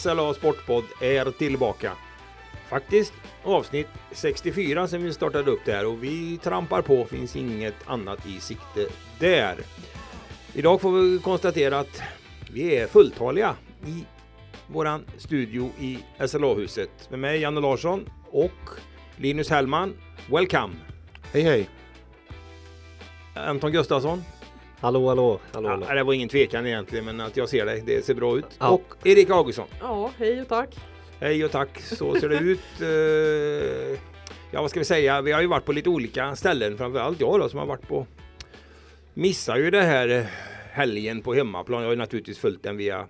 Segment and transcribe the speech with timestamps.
[0.00, 1.92] SLA Sportpodd är tillbaka.
[2.68, 3.12] Faktiskt
[3.44, 8.26] avsnitt 64 sen vi startade upp det här och vi trampar på, finns inget annat
[8.26, 8.86] i sikte
[9.18, 9.56] där.
[10.54, 12.02] Idag får vi konstatera att
[12.52, 14.04] vi är fulltaliga i
[14.66, 18.70] våran studio i SLA-huset med mig Janne Larsson och
[19.16, 19.94] Linus Hellman.
[20.30, 20.74] Welcome!
[21.32, 21.68] Hej hej!
[23.34, 24.22] Anton Gustafsson.
[24.80, 25.86] Hallå, hallå, hallå, hallå.
[25.88, 28.46] Ja, det var ingen tvekan egentligen, men att jag ser dig, det ser bra ut.
[28.58, 28.68] Ja.
[28.68, 29.66] Och Erik Augustsson.
[29.80, 30.76] Ja, hej och tack.
[31.20, 32.60] Hej och tack, så ser det ut.
[32.80, 33.98] Eh,
[34.52, 35.22] Ja, vad ska vi säga?
[35.22, 38.06] Vi har ju varit på lite olika ställen, framförallt jag då som har varit på
[39.14, 40.24] missar ju det här eh,
[40.72, 41.80] helgen på hemmaplan.
[41.80, 43.06] Jag har ju naturligtvis följt den via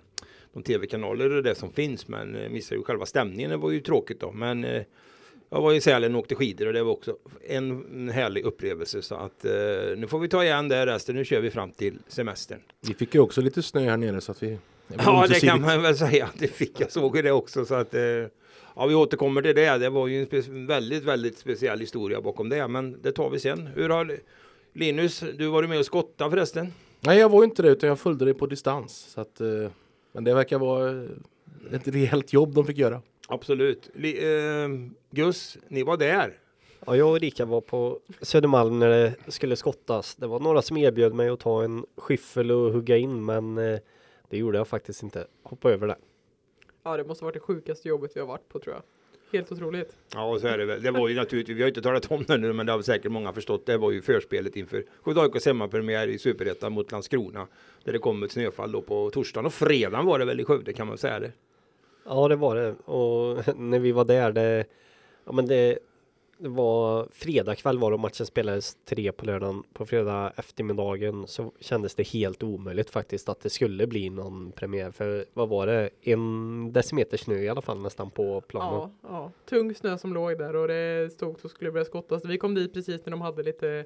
[0.53, 3.49] de tv-kanaler och det som finns, men eh, missar ju själva stämningen.
[3.51, 4.81] Det var ju tråkigt då, men eh,
[5.53, 7.15] jag var i Sälen och åkte skidor och det var också
[7.47, 9.51] en härlig upplevelse så att eh,
[9.97, 11.15] nu får vi ta igen det resten.
[11.15, 12.59] Nu kör vi fram till semestern.
[12.81, 14.57] Vi fick ju också lite snö här nere så att vi...
[14.97, 16.79] Ja, det kan man väl säga att det fick.
[16.79, 18.01] Jag såg det också så att eh,
[18.75, 19.77] ja, vi återkommer till det.
[19.77, 23.67] Det var ju en väldigt, väldigt speciell historia bakom det, men det tar vi sen.
[23.67, 24.17] Hur har
[24.73, 26.73] Linus, du var med och skotta förresten?
[26.99, 29.07] Nej, jag var inte det utan jag följde det på distans.
[29.13, 29.47] Så att, eh,
[30.11, 31.07] men det verkar vara
[31.71, 33.01] ett rejält jobb de fick göra.
[33.31, 33.89] Absolut.
[33.93, 34.69] Li, eh,
[35.09, 36.37] Gus, ni var där.
[36.85, 40.15] Ja, jag och Erika var på Södermalm när det skulle skottas.
[40.15, 43.79] Det var några som erbjöd mig att ta en skyffel och hugga in, men eh,
[44.29, 45.27] det gjorde jag faktiskt inte.
[45.43, 45.95] Hoppa över det.
[46.83, 48.83] Ja, det måste varit det sjukaste jobbet vi har varit på tror jag.
[49.33, 49.95] Helt otroligt.
[50.13, 50.81] Ja, så är det väl.
[50.81, 53.11] Det var ju naturligtvis, vi har inte talat om det nu, men det har säkert
[53.11, 53.65] många förstått.
[53.65, 57.47] Det var ju förspelet inför Skövde AIKs hemmapremiär i Superettan mot Landskrona.
[57.83, 60.73] Där det kom ett snöfall då på torsdagen och fredagen var det väl i Skövde
[60.73, 61.31] kan man säga det.
[62.05, 62.71] Ja, det var det.
[62.71, 64.65] Och när vi var där, det,
[65.25, 65.79] ja, men det,
[66.37, 69.63] det var fredag kväll var det och matchen spelades tre på lördagen.
[69.73, 74.91] På fredag eftermiddagen så kändes det helt omöjligt faktiskt att det skulle bli någon premiär.
[74.91, 75.89] För vad var det?
[76.01, 78.79] En decimeter snö i alla fall nästan på planen.
[78.79, 79.31] Ja, ja.
[79.49, 82.25] Tung snö som låg där och det stod så skulle börja skottas.
[82.25, 83.85] Vi kom dit precis när de hade lite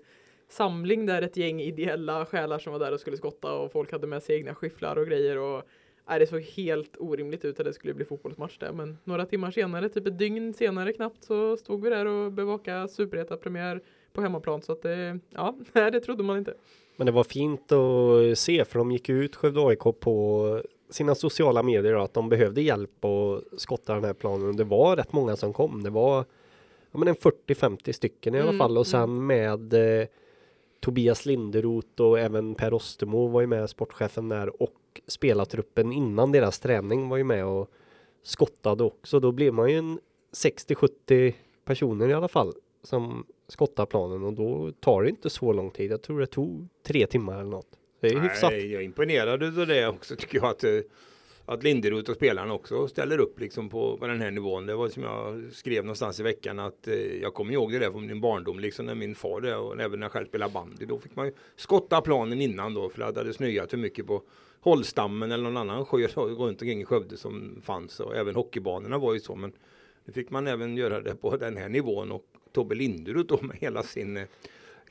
[0.49, 4.07] samling där ett gäng ideella själar som var där och skulle skotta och folk hade
[4.07, 5.63] med sig egna skyfflar och grejer och
[6.07, 9.51] nej, det såg helt orimligt ut att det skulle bli fotbollsmatch där men några timmar
[9.51, 13.81] senare, typ ett dygn senare knappt så stod vi där och bevakade Superettan-premiär
[14.13, 16.53] på hemmaplan så att det, ja, det trodde man inte.
[16.97, 21.63] Men det var fint att se för de gick ut Skövde AIK på sina sociala
[21.63, 24.47] medier att de behövde hjälp att skotta den här planen.
[24.47, 25.83] Och Det var rätt många som kom.
[25.83, 26.25] Det var
[26.91, 30.07] ja, men en 40-50 stycken i alla Mm, fall och sen med eh,
[30.79, 36.59] Tobias Linderoth och även Per Ostermo var ju med, sportchefen där och spelartruppen innan deras
[36.59, 37.71] träning var ju med och
[38.23, 39.19] skottade också.
[39.19, 39.99] Då blev man ju en
[40.35, 41.33] 60-70
[41.65, 42.53] personer i alla fall
[42.83, 45.91] som skottar planen och då tar det inte så lång tid.
[45.91, 47.79] Jag tror det tog tre timmar eller något.
[47.99, 48.51] Det är hyfsat.
[48.51, 50.79] Jag är imponerad av det också tycker jag att, eh,
[51.45, 54.65] att Linderoth och spelarna också ställer upp liksom på, på den här nivån.
[54.65, 57.91] Det var som jag skrev någonstans i veckan att eh, jag kommer ihåg det där
[57.91, 60.85] från min barndom liksom när min far det och även när jag själv spelade bandy.
[60.85, 64.23] Då fick man ju skotta planen innan då för det hade snöat för mycket på
[64.59, 69.13] Hållstammen eller någon annan sjö runt omkring i Skövde som fanns och även hockeybanorna var
[69.13, 69.53] ju så men
[70.05, 73.57] nu fick man även göra det på den här nivån och Tobbe Linderoth då med
[73.57, 74.23] hela sin eh,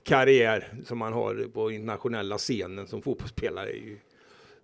[0.02, 3.68] karriär som man har på internationella scenen som fotbollsspelare.
[3.70, 3.98] är ju-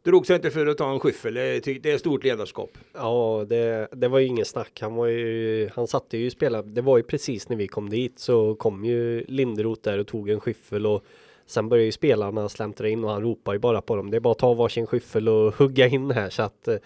[0.02, 1.34] Drog sig inte för att ta en skyffel.
[1.34, 2.78] Det är, det är stort ledarskap.
[2.92, 4.78] Ja, det, det var ju ingen snack.
[4.80, 6.62] Han var ju, han satte ju spela.
[6.62, 10.28] Det var ju precis när vi kom dit så kom ju Linderoth där och tog
[10.28, 11.04] en skyffel och
[11.46, 14.10] sen började ju spelarna släntra in och han ropade ju bara på dem.
[14.10, 16.76] Det är bara att ta varsin skyffel och hugga in här så att eh,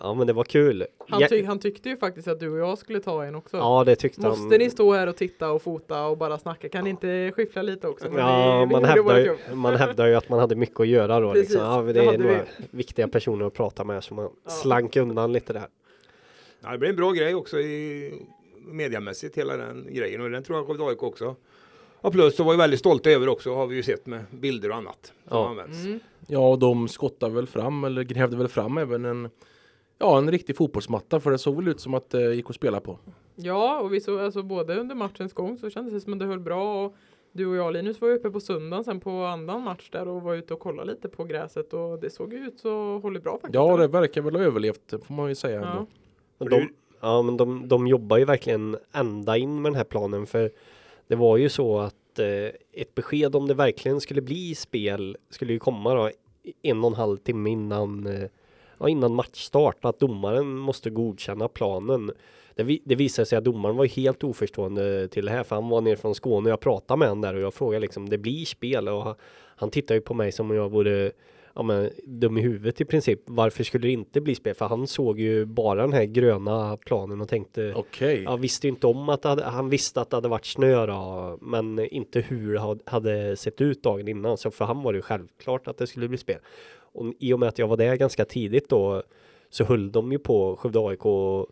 [0.00, 0.86] ja, men det var kul.
[1.08, 3.56] Han, ty- han tyckte ju faktiskt att du och jag skulle ta en också.
[3.56, 4.58] Ja, det tyckte Måste han.
[4.58, 6.68] ni stå här och titta och fota och bara snacka?
[6.68, 8.10] Kan ni inte skyffla lite också?
[8.10, 10.86] Men Ja, vi- vi man hävdar, ju, man hävdar ju att man hade mycket att
[10.88, 11.32] göra då.
[11.32, 11.66] Precis, liksom.
[11.66, 12.40] ja, det det är några
[12.70, 14.50] viktiga personer att prata med så man Ja.
[14.50, 15.66] slank undan lite där.
[16.60, 18.12] Ja, det blir en bra grej också i
[18.66, 21.36] mediamässigt hela den grejen och den tror jag Skövde AIK också.
[22.00, 24.70] Och plus så var vi väldigt stolta över också har vi ju sett med bilder
[24.70, 25.48] och annat som Ja.
[25.48, 25.84] används.
[25.84, 26.00] Mm.
[26.26, 29.30] Ja, och de skottade väl fram eller grävde väl fram även en
[30.02, 32.80] Ja, en riktig fotbollsmatta för det såg väl ut som att det gick att spela
[32.80, 32.98] på.
[33.36, 36.26] Ja, och vi såg alltså både under matchens gång så kändes det som att det
[36.26, 36.94] höll bra och
[37.32, 40.22] du och jag Linus var ju uppe på söndagen sen på annan match där och
[40.22, 43.32] var ute och kollade lite på gräset och det såg ju ut så håller bra
[43.32, 43.54] faktiskt.
[43.54, 45.70] Ja, det verkar väl ha överlevt får man ju säga ja.
[45.70, 45.86] ändå.
[46.38, 46.68] Men de,
[47.00, 50.50] ja, men de, de jobbar ju verkligen ända in med den här planen för
[51.06, 55.52] det var ju så att eh, ett besked om det verkligen skulle bli spel skulle
[55.52, 56.10] ju komma då
[56.62, 58.28] en och en halv timme innan eh,
[58.82, 62.12] ja, innan matchstart att domaren måste godkänna planen.
[62.54, 65.68] Det, vi, det visade sig att domaren var helt oförstående till det här för han
[65.68, 68.18] var nere från Skåne och jag pratade med honom där och jag frågade liksom det
[68.18, 69.14] blir spel och han,
[69.56, 71.12] han tittar ju på mig som om jag vore
[71.54, 73.20] ja, men, dum i huvudet i princip.
[73.24, 74.54] Varför skulle det inte bli spel?
[74.54, 78.22] För han såg ju bara den här gröna planen och tänkte Okej.
[78.22, 81.78] Jag visste inte om att hade, han visste att det hade varit snö då, men
[81.78, 84.36] inte hur det had- hade sett ut dagen innan.
[84.36, 86.38] Så för han var det ju självklart att det skulle bli spel.
[86.92, 89.02] Och i och med att jag var där ganska tidigt då
[89.50, 91.46] så höll de ju på Skövde AIK och,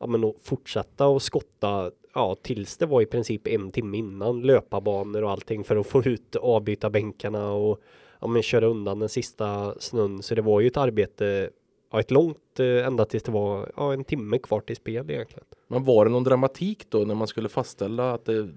[0.00, 4.42] ja, men att fortsätta och skotta ja, tills det var i princip en timme innan
[4.42, 7.80] löparbanor och allting för att få ut avbyta bänkarna och
[8.20, 10.22] ja, men köra undan den sista snön.
[10.22, 11.50] Så det var ju ett arbete,
[11.94, 15.44] ja, ett långt eh, ända tills det var ja, en timme kvar till spel egentligen.
[15.68, 18.48] Men var det någon dramatik då när man skulle fastställa att det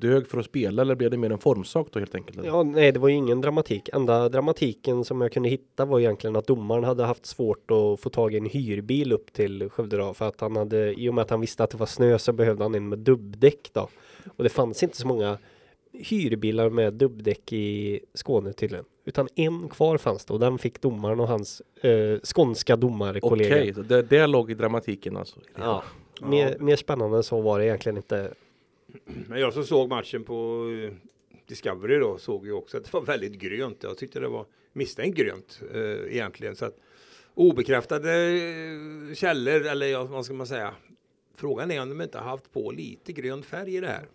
[0.00, 2.38] dög för att spela eller blev det mer en formsak då helt enkelt?
[2.38, 2.48] eller?
[2.48, 3.88] Ja, nej, det var ju ingen dramatik.
[3.92, 8.10] Enda dramatiken som jag kunde hitta var egentligen att domaren hade haft svårt att få
[8.10, 11.22] tag i en hyrbil upp till Skövde då, för att han hade, i och med
[11.22, 13.88] att han visste att det var snö så behövde han en med dubbdäck då.
[14.36, 15.38] Och det fanns inte så många
[15.92, 18.84] hyrbilar med dubbdäck i Skåne tydligen.
[19.04, 23.56] Utan en kvar fanns det och den fick domaren och hans eh, skånska domarkollega.
[23.56, 25.40] Okej, så det, det låg i dramatiken alltså.
[25.58, 25.84] Ja,
[26.22, 28.34] mer, mer spännande än så var det egentligen inte.
[29.04, 30.92] Men jag som såg matchen på eh,
[31.46, 33.78] Discovery då såg ju också att det var väldigt grönt.
[33.82, 36.56] Jag tyckte det var misstänkt grönt eh, egentligen.
[36.56, 36.76] Så att
[37.34, 40.74] obekräftade eh, källor, eller ja, vad ska man säga?
[41.36, 44.06] Frågan är om de inte har haft på lite grön färg i det här.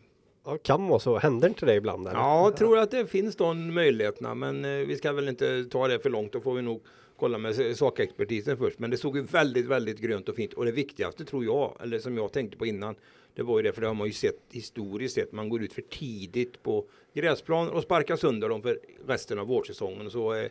[0.46, 1.18] Ja, kan vara så.
[1.18, 2.08] Händer inte det ibland?
[2.08, 2.20] Eller?
[2.20, 5.88] Ja, jag tror att det finns de möjligheterna, men eh, vi ska väl inte ta
[5.88, 6.32] det för långt.
[6.32, 6.82] Då får vi nog
[7.20, 8.80] kolla med sakexpertisen först.
[8.80, 10.54] Men det såg ju väldigt, väldigt grönt och fint.
[10.54, 12.96] Och det viktigaste tror jag, eller som jag tänkte på innan,
[13.36, 15.32] det var ju det, för det har man ju sett historiskt sett.
[15.32, 20.10] Man går ut för tidigt på gräsplan och sparkar sönder dem för resten av vårsäsongen.
[20.12, 20.50] Så, eh,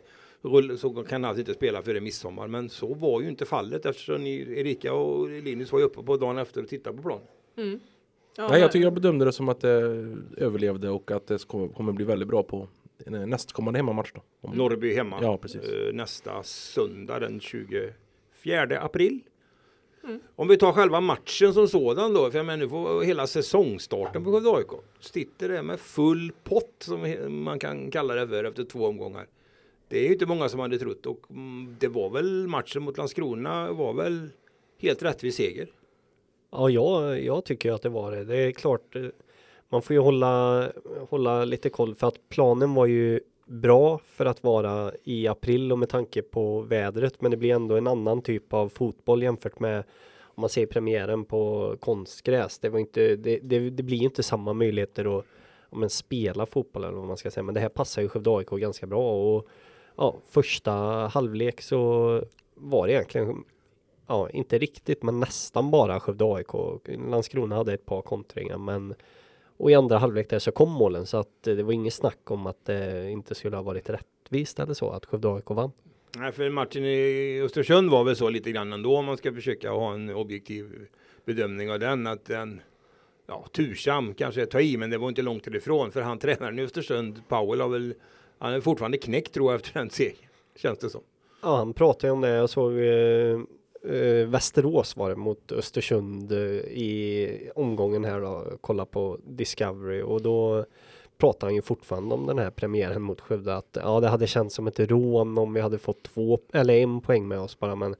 [0.77, 2.47] så kan allt inte spela före midsommar.
[2.47, 6.17] Men så var ju inte fallet eftersom ni, Erika och Linus var ju uppe på
[6.17, 7.27] dagen efter och tittade på planen.
[8.37, 9.69] Ja, Nej, jag tycker jag bedömde det som att det
[10.37, 12.67] överlevde och att det kommer bli väldigt bra på
[13.05, 14.21] nästkommande hemmamatch då.
[14.41, 15.19] Om- Norrby hemma.
[15.21, 15.61] Ja, precis.
[15.61, 17.93] eh, nästa söndag den 24
[18.81, 19.19] april.
[20.35, 24.23] Om vi tar själva matchen som sådan då, för jag menar nu får hela säsongstarten
[24.23, 24.67] på Skövde AIK.
[24.99, 27.01] Sitter det med full pott som
[27.43, 29.27] man kan kalla det för efter två omgångar.
[29.87, 32.97] Det är ju inte många som hade trott och mm, det var väl matchen mot
[32.97, 34.29] Landskrona var väl
[34.79, 35.67] helt rättvis seger.
[36.55, 38.23] Ja, jag, jag tycker ju att det var det.
[38.23, 39.05] Det är klart, eh,
[39.69, 40.69] man får ju hålla,
[41.09, 45.79] hålla lite koll för att planen var ju bra för att vara i april och
[45.79, 47.21] med tanke på vädret.
[47.21, 49.83] Men det blir ändå en annan typ av fotboll jämfört med
[50.21, 52.59] om man ser premiären på konstgräs.
[52.59, 55.25] Det var inte, det, det, det blir ju inte samma möjligheter att
[55.75, 57.43] men spela fotboll eller vad man ska säga.
[57.43, 59.47] Men det här passar ju Skövde AIK ganska bra och
[59.95, 60.71] ja, första
[61.13, 62.21] halvlek så
[62.55, 63.43] var det egentligen
[64.07, 66.53] ja, inte riktigt, men nästan bara Skövde AIK.
[67.09, 68.95] Landskrona hade ett par kontringar, men
[69.57, 72.31] och i andra halvlek där så kom målen så att eh, det var inget snack
[72.31, 75.71] om att det inte skulle ha varit rättvist eller så att Skövde AIK vann.
[76.17, 79.71] Nej, för matchen i Östersund var väl så lite grann ändå om man ska försöka
[79.71, 80.87] ha en objektiv
[81.25, 82.07] bedömning av den.
[82.07, 82.61] Att den,
[83.27, 85.91] ja, tursam kanske tar i, men det var inte långt ifrån.
[85.91, 87.93] För han tränaren i Östersund, Powell, har väl,
[88.37, 90.15] han är fortfarande knäckt tror jag efter den segern.
[90.55, 91.01] Känns det som.
[91.41, 92.29] Ja, han pratade om det.
[92.29, 93.39] Jag såg eh,
[93.83, 98.57] eh, Västerås var det mot Östersund eh, i omgången här då.
[98.61, 100.65] Kolla på Discovery och då
[101.17, 104.55] pratar han ju fortfarande om den här premiären mot Skövde att ja, det hade känts
[104.55, 107.95] som ett rån om vi hade fått två eller en poäng med oss bara, men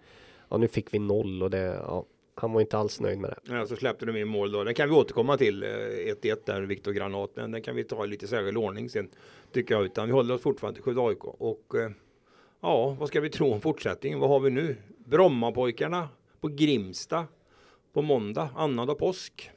[0.50, 3.56] ja, nu fick vi noll och det, ja, han var inte alls nöjd med det.
[3.56, 4.64] Ja, så släppte de in mål då.
[4.64, 5.64] Den kan vi återkomma till.
[5.64, 7.32] Eh, 1-1 där, Viktor Granat.
[7.36, 9.10] Men den kan vi ta i lite särskild ordning sen.
[9.52, 9.86] Tycker jag.
[9.86, 11.24] Utan vi håller oss fortfarande till Skövde AIK.
[11.24, 11.92] Och eh,
[12.62, 14.20] ja, vad ska vi tro om fortsättningen?
[14.20, 14.76] Vad har vi nu?
[15.06, 16.10] Brommapojkarna
[16.42, 17.28] på Grimsta
[17.94, 19.52] på måndag, annandag påsk.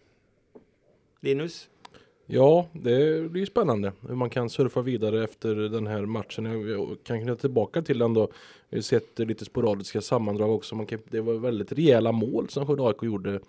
[1.20, 1.68] Linus?
[2.26, 6.68] Ja, det blir spännande hur man kan surfa vidare efter den här matchen.
[6.68, 8.28] Jag kan knyta tillbaka till den då.
[8.68, 10.74] Vi har sett lite sporadiska sammandrag också.
[10.74, 13.40] Man kan, det var väldigt rejäla mål som Skövde AIK gjorde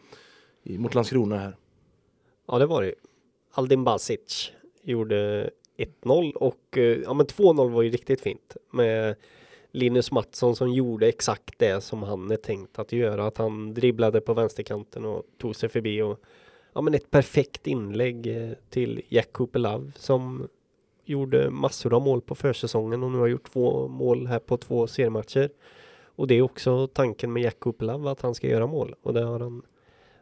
[0.63, 1.55] i, mot Landskrona här.
[2.47, 2.95] Ja, det var det ju.
[3.51, 4.51] Aldin Basic
[4.83, 9.15] gjorde 1-0 och eh, ja, men 2-0 var ju riktigt fint med
[9.77, 13.27] Linus Mattsson som gjorde exakt det som han är tänkt att göra.
[13.27, 16.19] Att han dribblade på vänsterkanten och tog sig förbi och
[16.73, 20.47] ja, men ett perfekt inlägg eh, till Jack Cooper Love som
[21.05, 24.87] gjorde massor av mål på försäsongen och nu har gjort två mål här på två
[24.87, 25.49] seriematcher.
[26.05, 29.13] Och det är också tanken med Jack Cooper Love att han ska göra mål och
[29.13, 29.61] det har han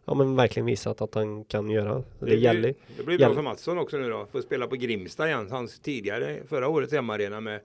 [0.05, 2.03] ja, men verkligen visat att han kan göra.
[2.19, 2.73] Det, blir- gäller.
[2.97, 4.25] Det blir bra för Mattsson också nu då.
[4.31, 5.47] Får spela på Grimsta igen.
[5.51, 7.61] Hans tidigare, förra årets hemmaarena med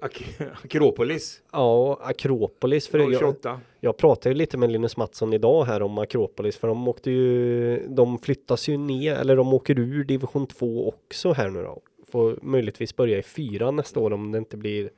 [0.00, 1.42] Ak- Akropolis.
[1.52, 2.88] Ja, Akropolis.
[2.88, 3.60] För jag, 028.
[3.80, 7.86] jag pratade ju lite med Linus Mattsson idag här om Akropolis för de åkte ju,
[7.88, 11.80] de flyttas ju ner, eller de åker ur division 2 också här nu då.
[12.08, 14.90] Får möjligtvis börja i fyra nästa år om det inte blir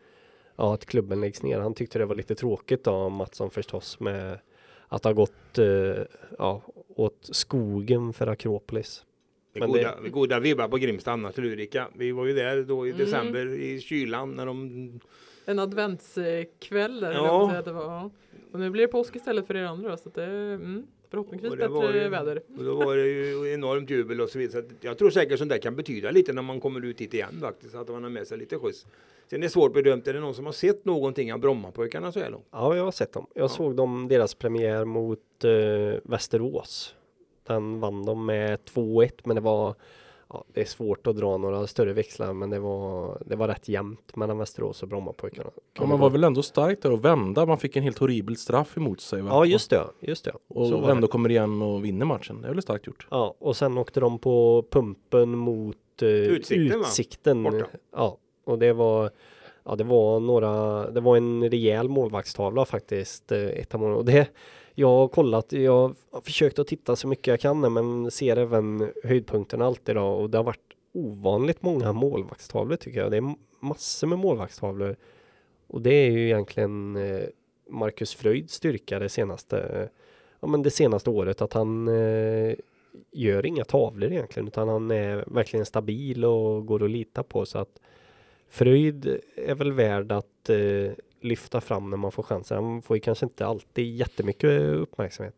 [0.56, 1.58] ja, att klubben läggs ner.
[1.58, 4.38] Han tyckte det var lite tråkigt då, Mattsson förstås, med
[4.88, 6.04] att ha gått eh,
[6.38, 6.62] ja,
[6.96, 9.04] åt skogen för Akropolis.
[9.54, 11.88] Det Men goda, goda vibbar på Grimsta annars Ulrika.
[11.96, 13.04] Vi var ju där då i Mm.
[13.04, 15.00] december i kylan när de...
[15.46, 17.46] En adventskväll där, Ja.
[17.48, 18.10] säga att det var.
[18.52, 21.50] Och nu blir det påsk istället för er andra så att det är mm, förhoppningsvis
[21.50, 22.42] det bättre ju- väder.
[22.58, 24.52] Och då var det ju enormt jubel och så vidare.
[24.52, 27.14] Så att jag tror säkert sånt där kan betyda lite när man kommer ut hit
[27.14, 27.74] igen faktiskt.
[27.74, 28.86] Att man har med sig lite skjuts.
[29.30, 30.08] Sen är det svårt bedömt.
[30.08, 32.46] Är det någon som har sett någonting av Brommapojkarna så här långt?
[32.50, 33.26] Ja, jag har sett dem.
[33.34, 33.48] Jag Ja.
[33.48, 35.50] såg dem, deras premiär mot eh,
[36.04, 36.94] Västerås.
[37.46, 39.74] Den vann de med 2-1, men det var
[40.28, 43.68] ja, det är svårt att dra några större växlar, men det var, det var rätt
[43.68, 45.50] jämnt mellan Västerås och Brommapojkarna.
[45.78, 47.46] Ja, man var väl ändå starkt där och vända.
[47.46, 49.22] Man fick en helt horribel straff emot sig.
[49.22, 49.28] Va?
[49.30, 49.84] Ja, just det.
[50.00, 50.32] Just det.
[50.48, 51.06] Och Så ändå det.
[51.06, 52.42] kommer igen och vinner matchen.
[52.42, 53.06] Det är väl starkt gjort.
[53.10, 57.42] Ja, och sen åkte de på pumpen mot eh, Utsikten, utsikten.
[57.42, 57.66] Borta.
[57.96, 59.10] Ja, och det var
[59.66, 63.82] Ja, det var några, det var en rejäl målvaktstavla faktiskt, eh, ett av.
[63.84, 64.28] Och det,
[64.74, 68.92] jag har kollat, jag har försökt att titta så mycket jag kan men ser även
[69.04, 73.10] höjdpunkterna alltid då och det har varit ovanligt många målvaktstavlor tycker jag.
[73.10, 74.96] Det är massor med målvaktstavlor.
[75.66, 77.24] Och det är ju egentligen eh,
[77.68, 79.88] Marcus Fröjds styrka det senaste, eh,
[80.40, 82.54] ja men det senaste året att han eh,
[83.12, 87.58] gör inga tavlor egentligen utan han är verkligen stabil och går att lita på så
[87.58, 87.80] att
[88.48, 90.92] Fröjd är väl värd att eh,
[91.24, 92.64] lyfta fram när man får chansen.
[92.64, 95.34] Han får ju kanske inte alltid jättemycket uppmärksamhet.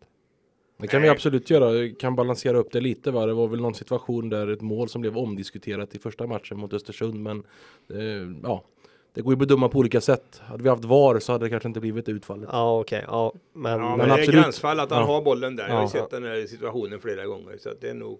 [0.78, 1.94] Det kan vi absolut göra.
[2.00, 3.10] Kan balansera upp det lite.
[3.10, 3.26] Va?
[3.26, 6.72] Det var väl någon situation där ett mål som blev omdiskuterat i första matchen mot
[6.72, 7.22] Östersund.
[7.22, 7.42] Men
[7.90, 8.64] eh, ja,
[9.14, 10.40] det går ju att bedöma på olika sätt.
[10.44, 12.48] Hade vi haft VAR så hade det kanske inte blivit utfallet.
[12.52, 14.42] Ja, okej, ja, men, Ja, men, men det är absolut.
[14.42, 15.06] gränsfall att han Ja.
[15.06, 15.68] har bollen där.
[15.68, 15.88] Jag har Ja.
[15.88, 17.56] sett den här situationen flera gånger.
[17.58, 18.18] Så att det är nog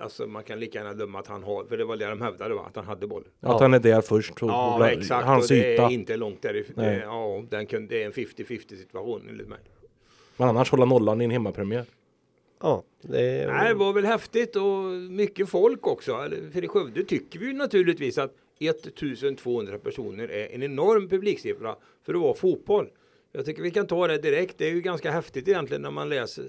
[0.00, 2.54] Alltså man kan lika gärna döma att han har, för det var det de hävdade
[2.54, 2.64] va?
[2.68, 3.28] Att han hade bollen.
[3.40, 3.58] Att Ja.
[3.60, 4.42] han är där först.
[4.42, 5.82] Och, Ja och bla- exakt, Hans och det yta.
[5.84, 6.74] är inte långt därifrån.
[6.76, 6.96] Nej.
[6.96, 9.58] Det, ja, den kunde, det är en 50-50 situation enligt mig.
[10.36, 11.84] Men annars hålla nollan i en hemmapremiär.
[12.60, 16.28] ja, det, Nej, det var väl häftigt och mycket folk också.
[16.52, 22.14] För i Skövde tycker vi ju naturligtvis att 1200 personer är en enorm publiksiffra för
[22.14, 22.88] att vara fotboll.
[23.32, 24.58] Jag tycker vi kan ta det direkt.
[24.58, 26.44] Det är ju ganska häftigt egentligen när man läser.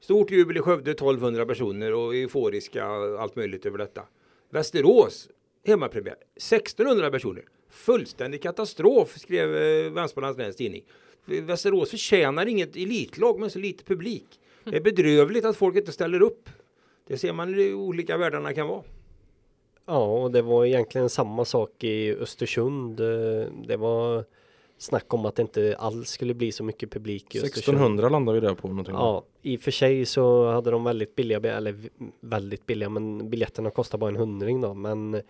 [0.00, 2.84] Stort jubel i Skövde, 1200 personer och euforiska
[3.18, 4.02] allt möjligt över detta.
[4.50, 5.28] Västerås,
[5.66, 7.44] hemmapremiär, 1600 personer.
[7.70, 10.84] Fullständig katastrof skrev eh, Läns Tidning.
[11.24, 14.26] Västerås förtjänar inget elitlag med så lite publik.
[14.64, 16.48] Det är bedrövligt att folk inte ställer upp.
[17.06, 18.82] Det ser man hur olika världarna kan vara.
[19.86, 23.00] ja, och det var egentligen samma sak i Östersund.
[23.00, 24.24] Eh, det var
[24.82, 27.58] snack om att det inte alls skulle bli så mycket publik i Östersund.
[27.76, 28.94] 1600 landar vi där på någonting.
[28.94, 31.74] Ja, i och för sig så hade de väldigt billiga, bi- eller
[32.20, 34.74] väldigt billiga, men biljetterna kostar bara en hundring då.
[34.74, 35.20] Men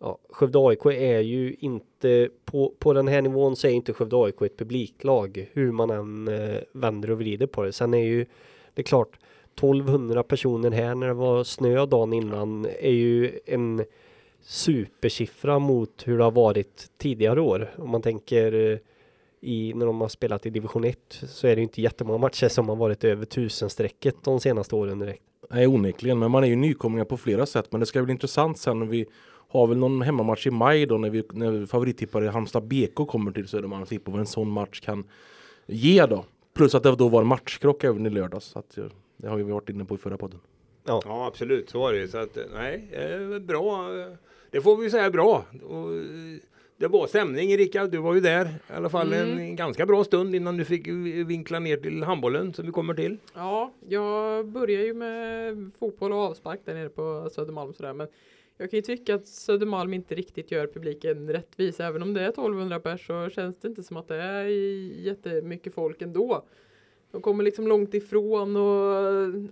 [0.00, 4.16] ja, Skövde AIK är ju inte, på, på den här nivån så är inte Skövde
[4.16, 7.72] AIK ett publiklag, hur man än eh, vänder och vrider på det.
[7.72, 8.26] Sen är ju,
[8.74, 9.18] det är klart,
[9.54, 13.84] 1200 personer här när det var snö dagen innan är ju en
[14.46, 17.70] supersiffra mot hur det har varit tidigare år.
[17.78, 18.78] Om man tänker eh,
[19.40, 22.48] i, när de har spelat i division 1 så är det ju inte jättemånga matcher
[22.48, 25.22] som har varit över tusenstrecket de senaste åren direkt.
[25.50, 26.18] Nej, onekligen.
[26.18, 27.72] Men man är ju nykomlingar på flera sätt.
[27.72, 29.06] Men det ska bli intressant sen när vi
[29.48, 33.48] har väl någon hemmamatch i maj då när vi när favorittippare Halmstad BK kommer till
[33.48, 35.04] Södermalm och tippa vad en sån match kan
[35.66, 36.24] ge då.
[36.54, 38.44] Plus att det då var en matchkrock även i lördags.
[38.44, 38.84] Så att, eh,
[39.16, 40.40] det har vi varit inne på i förra podden.
[40.86, 41.70] Ja, absolut.
[41.70, 42.08] Så var det.
[42.08, 43.88] Så att, nej, eh, bra.
[44.54, 45.44] Det får vi säga bra.
[45.62, 46.38] Och, eh,
[46.76, 47.90] det var stämning Rickard.
[47.90, 49.38] Du var ju där i alla fall Mm.
[49.38, 50.88] en ganska bra stund innan du fick
[51.26, 53.16] vinkla ner till handbollen som vi kommer till.
[53.34, 58.08] Ja, jag börjar ju med fotboll och avspark där nere på Södermalm sådär men
[58.56, 61.80] jag kan ju tycka att Södermalm inte riktigt gör publiken rättvis.
[61.80, 64.44] Även om det är 1200 pers så känns det inte som att det är
[65.06, 66.44] jättemycket folk ändå.
[67.14, 68.94] De kommer liksom långt ifrån och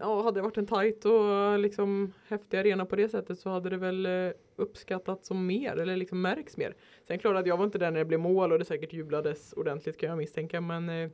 [0.00, 3.71] ja, hade det varit en tajt och liksom häftig arena på det sättet så hade
[3.71, 6.75] det väl eh, uppskattats som mer eller liksom märks mer.
[7.09, 9.52] Sen klart att jag var inte där när det blev mål och det säkert jublades
[9.52, 11.11] ordentligt kan jag misstänka men eh,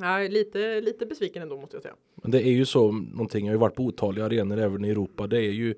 [0.00, 1.94] nej, lite, lite besviken ändå måste jag säga.
[2.14, 4.90] Men det är ju så någonting, jag har ju varit på otaliga arenor även i
[4.90, 5.26] Europa.
[5.26, 5.74] Det är ju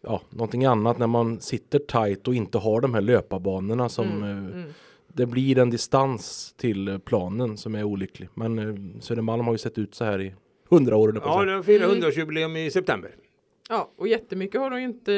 [0.00, 4.22] ja, någonting annat när man sitter tight och inte har de här löparbanorna som Mm,
[4.22, 4.72] eh, mm.
[5.14, 8.28] Det blir en distans till eh, planen som är olycklig.
[8.34, 10.34] Men eh, Södermalm har ju sett ut så här i
[10.68, 11.08] hundra år.
[11.08, 13.10] att Ja, det var 400-årsjubileum i september.
[13.68, 15.12] Ja, och jättemycket har de inte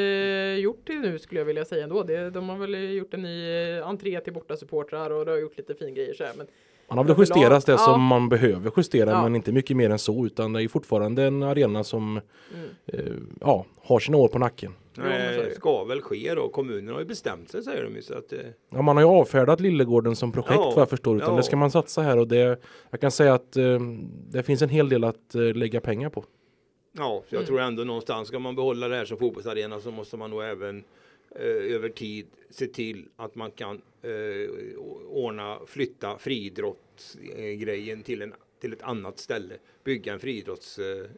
[0.62, 2.02] gjort till nu skulle jag vilja säga ändå.
[2.02, 5.56] Det, de har väl gjort en ny eh, entré till bortasupportrar och det har gjort
[5.56, 6.32] lite fin grejer så här.
[6.36, 6.46] Men
[6.88, 7.78] Man har väl justerat det ja.
[7.78, 9.22] som man behöver justera Ja.
[9.22, 12.20] men inte mycket mer än så utan det är fortfarande en arena som
[12.54, 12.68] mm.
[12.86, 14.74] eh, ja, har sina år på nacken.
[14.98, 16.48] Är det ska väl ske då.
[16.48, 18.02] Kommunen har ju bestämt sig säger de ju.
[18.02, 18.38] Så att, eh,
[18.70, 21.16] Ja, man har ju avfärdat Lillegården som projekt Ja, vad jag förstår.
[21.16, 21.36] Utan ja.
[21.36, 23.78] det ska man satsa här och det, jag kan säga att eh,
[24.30, 26.24] det finns en hel del att eh, lägga pengar på.
[26.92, 27.46] Ja, så jag Mm.
[27.46, 30.84] tror ändå någonstans ska man behålla det här som fotbollsarena så måste man nog även
[31.36, 34.10] eh, över tid se till att man kan eh,
[35.08, 39.54] ordna, flytta friidrottsgrejen till, en, till ett annat ställe.
[39.84, 41.10] Bygga en friidrottsarena eh,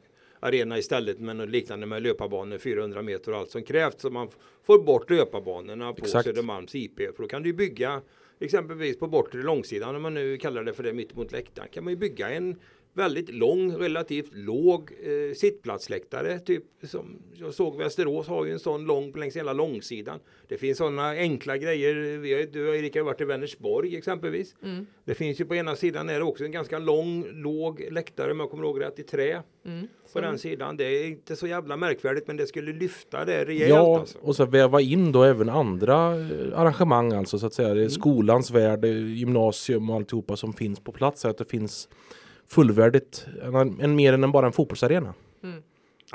[0.45, 4.29] arena istället med något liknande med löparbanor 400 meter och allt som krävs så man
[4.67, 6.25] får bort löparbanorna på Exakt.
[6.25, 6.97] Södermalms IP.
[6.97, 8.03] För då kan du bygga
[8.41, 11.85] exempelvis på bortre långsidan om man nu kallar det för det mitt mot läktaren kan
[11.85, 12.57] man ju bygga en
[12.95, 16.39] väldigt lång, relativt låg eh, sittplatsläktare.
[16.39, 20.19] Typ som jag såg Västerås har ju en sån lång längs hela långsidan.
[20.49, 22.19] Det finns sådana enkla grejer.
[22.19, 24.55] Vi har, du och Erika har varit i Vänersborg exempelvis.
[24.63, 24.87] Mm.
[25.05, 28.41] Det finns ju på ena sidan är det också en ganska lång, låg läktare om
[28.41, 29.43] jag kommer ihåg rätt i trä.
[29.67, 29.87] Mm.
[30.13, 30.77] På den sidan.
[30.77, 34.19] Det är inte så jävla märkvärdigt men det skulle lyfta det rejält Ja, alltså.
[34.19, 37.69] och så väva in då även andra eh, arrangemang alltså så att säga.
[37.69, 37.91] Det Mm.
[37.91, 41.21] skolans värld, gymnasium och alltihopa som finns på plats.
[41.21, 41.89] Så att det finns
[42.49, 45.15] fullvärdigt, en, en mer än bara en fotbollsarena.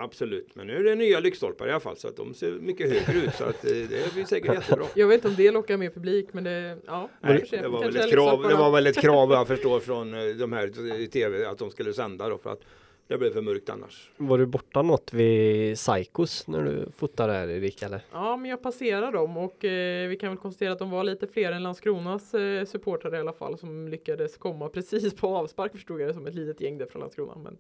[0.02, 2.90] Absolut, men nu är det nya lyktstolpar i alla fall så att de ser mycket
[2.92, 4.86] högre ut så att eh, det blir säkert jättebra.
[4.96, 7.10] Jag vet inte om det lockar mer publik men det, ja.
[7.22, 10.36] Nej, det var, väl ett krav, det var väl ett krav jag förstår från eh,
[10.36, 12.62] de här i tv att de skulle sända då för att
[13.10, 14.10] det blev för mörkt annars.
[14.18, 18.02] Var du borta något vid Psychos när du fotade där Erik eller?
[18.12, 21.28] Ja, men jag passerar dem och eh, vi kan väl konstatera att de var lite
[21.28, 26.02] fler än Landskronas eh, supportrar i alla fall som lyckades komma precis på avspark förstod
[26.02, 27.36] jag det som ett litet gäng där från Landskrona.
[27.44, 27.58] Men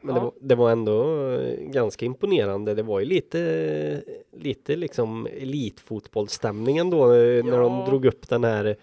[0.00, 0.20] Men Ja.
[0.20, 2.74] det, var, det var ändå eh, ganska imponerande.
[2.74, 4.02] Det var ju lite,
[4.32, 7.84] lite liksom elitfotbollsstämningen då eh, när de Ja.
[7.88, 8.76] drog upp den här,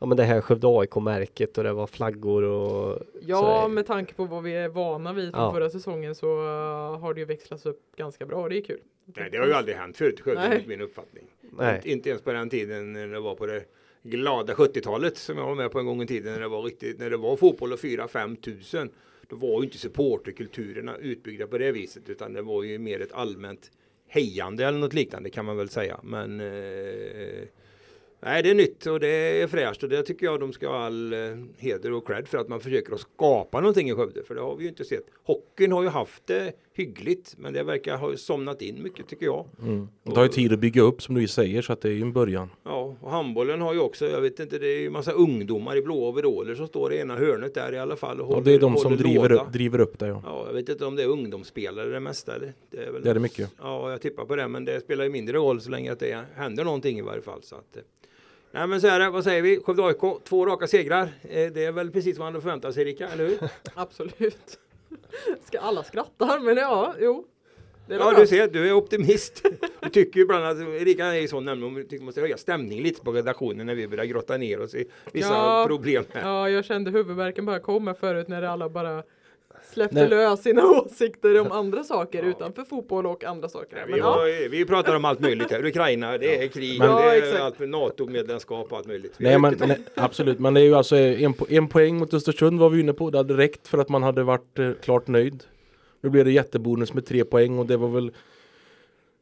[0.00, 3.68] ja men det här Skövde AIK-märket och det var flaggor och ja, sådär.
[3.74, 5.52] med tanke på vad vi är vana vid från Ja.
[5.52, 8.80] förra säsongen så eh, har det ju växlats upp ganska bra och det är kul.
[9.04, 11.24] Nej, det har ju aldrig hänt förut i Skövde enligt min uppfattning.
[11.58, 11.74] Nej.
[11.76, 13.64] Inte, inte ens på den tiden när det var på det
[14.02, 16.98] glada 70-talet som jag var med på en gång i tiden när det var riktigt,
[16.98, 18.90] när det var fotboll och 4-5 tusen.
[19.28, 23.12] Då var ju inte supporterkulturerna utbyggda på det viset utan det var ju mer ett
[23.12, 23.70] allmänt
[24.08, 26.00] hejande eller något liknande kan man väl säga.
[26.02, 27.42] Men eh,
[28.20, 30.84] nej, det är nytt och det är fräscht och det tycker jag de ska ha
[30.84, 31.18] all eh,
[31.58, 34.22] heder och cred för att man försöker att skapa någonting i Skövde.
[34.22, 35.04] För det har vi ju inte sett.
[35.24, 39.46] Hockeyn har ju haft det hyggligt men det verkar ha somnat in mycket tycker jag.
[39.62, 39.88] Mm.
[40.02, 42.02] Det tar ju tid att bygga upp som du säger så att det är ju
[42.02, 42.50] en början.
[42.64, 45.82] Ja, och handbollen har ju också, jag vet inte, det är ju massa ungdomar i
[45.82, 48.20] blå overaller som står i ena hörnet där i alla fall.
[48.20, 50.22] Och Och det är de håller som driver upp, driver upp det ja.
[50.26, 52.34] Ja, jag vet inte om det är ungdomsspelare det mesta.
[52.34, 52.52] Eller?
[52.70, 53.50] Det är, väl, Det är det mycket.
[53.58, 56.24] Ja, jag tippar på det, men det spelar ju mindre roll så länge att det
[56.34, 57.42] händer någonting i varje fall.
[57.42, 57.82] Så att, eh.
[58.52, 59.60] Nej men så är det, vad säger vi?
[59.60, 61.02] Skövde AIK, två raka segrar.
[61.22, 63.38] Eh, Det är väl precis vad man hade förväntat sig Erika, eller hur?
[63.74, 64.58] Absolut.
[65.44, 66.38] Ska alla skratta?
[66.42, 67.26] Men ja, jo.
[67.88, 68.12] Ja, bra.
[68.20, 69.46] du ser, du är optimist.
[69.80, 72.36] Du tycker ju ibland att Erika är ju sån nämligen, hon tycker man måste höja
[72.36, 75.64] stämningen lite på redaktionen när vi börjar grotta ner oss i vissa Ja.
[75.68, 76.04] problem.
[76.12, 76.28] Här.
[76.28, 79.02] Ja, jag kände huvudvärken bara komma förut när alla bara
[79.72, 80.08] släppte Nej.
[80.08, 83.76] lös sina åsikter om andra saker utanför fotboll och andra saker.
[83.76, 85.66] Men, vi, ja, har, vi pratar om allt möjligt här.
[85.66, 89.14] Ukraina, det är krig, Men- det Ja, är allt med NATO-medlemskap och allt möjligt.
[89.18, 92.58] Nej, men, nej, absolut, men det är ju alltså en, po- en poäng mot Östersund
[92.60, 93.10] var vi inne på.
[93.10, 95.44] Det hade räckt för att man hade varit eh, klart nöjd.
[96.00, 98.12] Nu blev det jättebonus med tre poäng och det var väl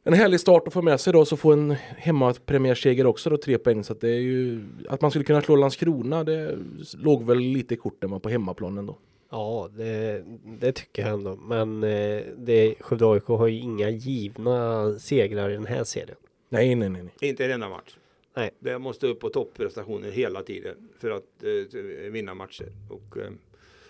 [0.04, 3.58] en härlig start att få med sig då så få en hemmapremiärseger också då tre
[3.58, 6.58] poäng så att det är ju att man skulle kunna slå Landskrona det
[6.98, 8.96] låg väl lite i korten på hemmaplanen då.
[9.30, 11.36] Ja, det, det tycker jag ändå.
[11.36, 16.16] Men eh, det, Skövde AIK har ju inga givna segrar i den här serien.
[16.48, 17.02] Nej, nej, nej.
[17.02, 17.30] nej.
[17.30, 17.96] Inte en enda match.
[18.34, 18.50] Nej.
[18.58, 22.72] Det måste upp på topprestationer hela tiden för att eh, vinna matcher.
[22.90, 23.30] Och, eh,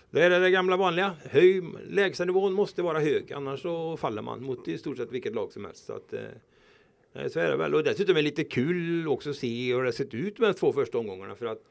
[0.09, 1.15] det är det gamla vanliga.
[1.23, 5.35] Höj, lägsta nivån måste vara hög, annars så faller man mot i stort sett vilket
[5.35, 5.85] lag som helst.
[5.85, 7.75] Så, att, eh, så är det väl.
[7.75, 10.53] Och dessutom är det lite kul också att se hur det sett ut med de
[10.53, 11.35] två första omgångarna.
[11.35, 11.63] För att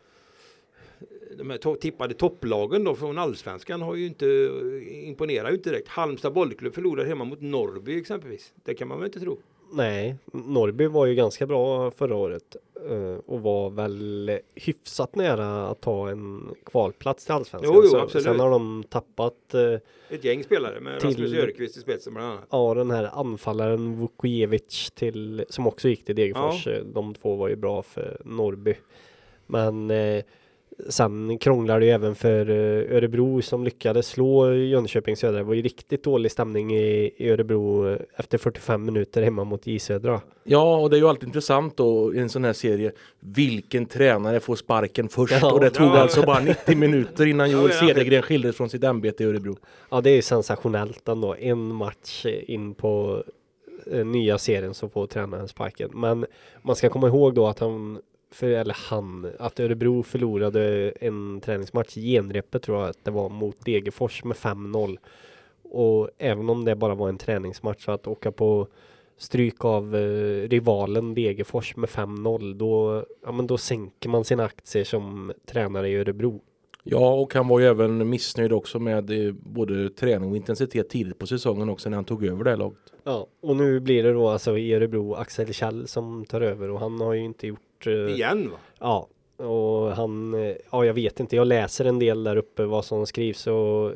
[1.38, 4.50] de här to- tippade topplagen då från allsvenskan har ju inte
[4.90, 5.88] imponerar ju inte direkt.
[5.88, 8.52] Halmstad bollklubb förlorar hemma mot Norrby exempelvis.
[8.64, 9.38] Det kan man väl inte tro.
[9.72, 12.56] Nej, Norrby var ju ganska bra förra året
[12.90, 17.72] eh, och var väl hyfsat nära att ta en kvalplats till allsvenskan.
[17.74, 18.24] Jo, jo, absolut.
[18.24, 19.72] Sen har de tappat eh,
[20.16, 22.44] Ett gäng spelare med Till- Rasmus Örqvist i spetsen bland annat.
[22.50, 26.66] ja, den här anfallaren Vukojevic till som också gick till Degerfors.
[26.66, 28.74] Eh, De två var ju bra för Norrby.
[29.46, 30.22] Men eh,
[30.88, 35.38] sen krånglar det ju även för eh, Örebro som lyckades slå Jönköping Södra.
[35.38, 39.66] Det var ju riktigt dålig stämning i, i Örebro eh, efter 45 minuter hemma mot
[39.66, 40.20] J Södra.
[40.44, 42.92] Ja, och det är ju alltid intressant då i en sån här serie.
[43.20, 45.34] Vilken tränare får sparken först?
[45.42, 45.52] Ja.
[45.52, 45.98] och det tog Ja.
[45.98, 47.86] alltså bara 90 minuter innan Joel Ja.
[47.86, 49.56] Cedergren skildes från sitt ämbete i Örebro.
[49.90, 51.34] Ja, det är ju sensationellt ändå.
[51.38, 53.22] En match in på
[53.92, 55.90] eh, nya serien så får tränaren sparken.
[55.94, 56.26] Men
[56.62, 57.98] man ska komma ihåg då att han,
[58.30, 63.28] för, eller han, att Örebro förlorade en träningsmatch i genrepet tror jag att det var
[63.28, 64.98] mot Degerfors med 5-0.
[65.62, 68.68] Och även om det bara var en träningsmatch så att åka på
[69.16, 74.84] stryk av eh, rivalen Degerfors med 5-0 då, ja, men då sänker man sina aktier
[74.84, 76.40] som tränare i Örebro.
[76.84, 81.18] Ja, och han var ju även missnöjd också med eh, både träning och intensitet tidigt
[81.18, 82.78] på säsongen också när han tog över det här laget.
[83.04, 86.80] Ja, och nu blir det då alltså i Örebro Axel Kjell som tar över och
[86.80, 88.56] han har ju inte gjort eh, Igen va?
[88.78, 89.08] Ja,
[89.46, 93.06] och han, eh, ja jag vet inte, jag läser en del där uppe vad som
[93.06, 93.92] skrivs och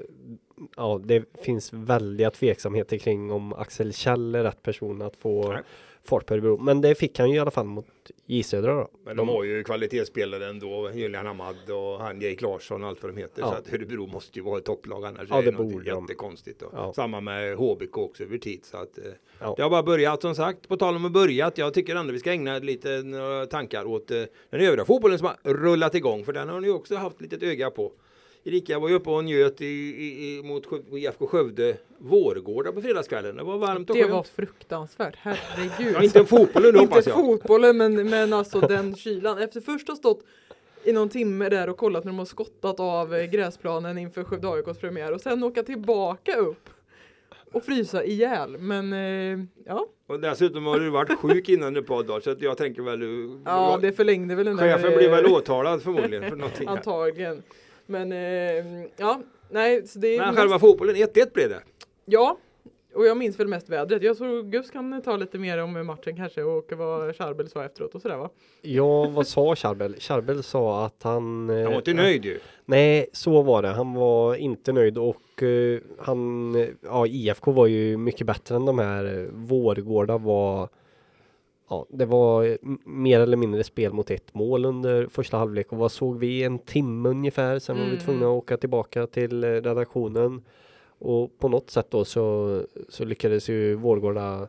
[0.76, 5.62] ja, det finns väldiga tveksamheter kring om Axel Kjell är rätt person att få Nej.
[6.04, 6.58] Fart på Örebro.
[6.58, 7.86] Men det fick han ju i alla fall mot
[8.26, 8.90] J Södra då.
[9.04, 10.90] Men de har ju kvalitetsspelare ändå.
[10.94, 13.42] Julian Hamad och han Jake Larsson och allt vad de heter.
[13.42, 13.50] Ja.
[13.50, 16.00] Så att Örebro måste ju vara ett topplag annars Ja, är det något borde de.
[16.02, 16.62] jättekonstigt.
[16.62, 16.92] Och Ja.
[16.92, 18.64] Samma med HBK också över tid.
[18.64, 19.04] Så att, eh,
[19.40, 19.54] Ja.
[19.56, 20.68] Det har bara börjat som sagt.
[20.68, 21.58] På tal om att börjat.
[21.58, 25.26] Jag tycker ändå vi ska ägna lite några tankar åt eh, den övriga fotbollen som
[25.44, 26.24] har rullat igång.
[26.24, 27.92] För den har ni också haft lite öga på.
[28.44, 33.36] Erika var ju uppe och njöt i, i, i, mot IFK Skövde Vårgårda på fredagskvällen.
[33.36, 34.14] Det var varmt och Det skönt.
[34.14, 35.94] var fruktansvärt, herregud.
[35.94, 37.18] Ja, inte en fotboll nu hoppas Inte jag.
[37.18, 39.38] fotbollen men, men alltså den kylan.
[39.38, 40.24] Efter först ha stått
[40.84, 44.48] i någon timme där och kollat när de har skottat av eh, gräsplanen inför Skövde
[44.48, 46.68] AIKs premiär och sen åka tillbaka upp
[47.52, 48.58] och frysa ihjäl.
[48.58, 52.56] Men eh, ja, Och dessutom har du varit sjuk innan ett par dagar så jag
[52.58, 53.00] tänker väl
[53.44, 56.68] ja det förlängde väl Chefen blir väl eh, åtalad förmodligen för någonting.
[56.68, 56.76] här.
[57.86, 61.60] Men eh, ja, nej så det är Men mest- själva fotbollen, 1-1 blev det.
[62.04, 62.36] Ja,
[62.94, 64.02] och jag minns väl mest vädret.
[64.02, 67.94] Jag tror Gus kan ta lite mer om matchen kanske och vad Charbel sa efteråt
[67.94, 68.30] och sådär va?
[68.62, 69.94] Ja, vad sa Charbel?
[69.98, 71.50] Charbel sa att han...
[71.50, 72.38] eh, Han var inte nöjd ju.
[72.64, 73.68] Nej, så var det.
[73.68, 78.78] Han var inte nöjd och eh, han, ja IFK var ju mycket bättre än de
[78.78, 79.28] här.
[79.32, 80.68] Vårgårda var,
[81.68, 85.78] ja det var eh, mer eller mindre spel mot ett mål under första halvlek och
[85.78, 86.42] vad såg vi?
[86.44, 87.58] En timme ungefär.
[87.58, 88.04] Sen var vi Mm.
[88.04, 90.42] tvungna att åka tillbaka till eh, redaktionen
[90.98, 94.48] och på något sätt då så, så lyckades ju Vårgårda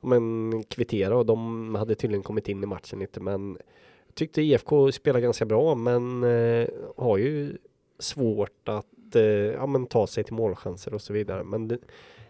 [0.00, 3.58] men kvittera och de hade tydligen kommit in i matchen lite men
[4.14, 7.56] tyckte IFK spelade ganska bra men eh, har ju
[7.98, 11.44] svårt att eh, ja, men ta sig till målchanser och så vidare.
[11.44, 11.78] Men det,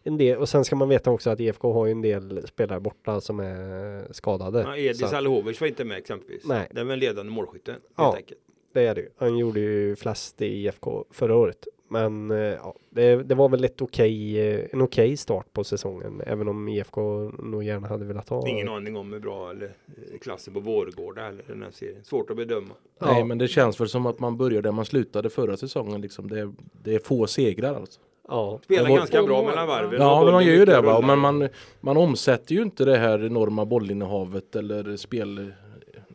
[0.05, 2.81] en del, och sen ska man veta också att IFK har ju en del spelare
[2.81, 4.61] borta som är skadade.
[4.61, 6.43] Ja, Edis Alihovic var inte med exempelvis.
[6.47, 6.69] Nej.
[6.71, 8.15] Det är väl ledande målskytten Ja.
[8.17, 8.41] enkelt.
[8.75, 9.09] det är det ju.
[9.17, 11.67] Han gjorde ju flest i IFK förra året.
[11.89, 16.23] Men eh, ja, det, det var väl ett okej, eh, en okej start på säsongen.
[16.27, 17.01] Även om IFK
[17.43, 18.49] nog gärna hade velat ha.
[18.49, 22.05] Ingen aning om hur bra eller eh, klassen på Vårgårda eller den här serien.
[22.05, 22.75] Svårt att bedöma.
[23.01, 23.07] Ja.
[23.07, 26.01] Nej, men det känns väl som att man börjar där man slutade förra säsongen.
[26.01, 26.29] Liksom.
[26.31, 28.01] Det, är, det är få segrar alltså.
[28.29, 30.01] Ja, Spelar var- ganska bra mellan varven.
[30.01, 31.01] Ja, men man gör ju det va.
[31.01, 31.49] Men man,
[31.81, 35.53] man omsätter ju inte det här enorma bollinnehavet eller spel,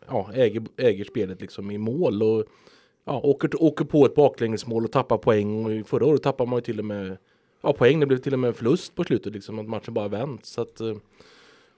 [0.08, 2.46] ja, äger, äger spelet liksom i mål och
[3.06, 5.66] ja, åker, åker på ett baklängesmål och tappar poäng.
[5.66, 7.18] Och i förra året tappade man ju till och med
[7.62, 8.00] ja, poäng.
[8.00, 10.46] Det blev till och med förlust på slutet liksom, att matchen bara vänt.
[10.46, 10.96] Så att, eh,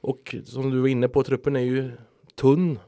[0.02, 1.92] och som du var inne på, truppen är ju
[2.36, 2.80] tunn.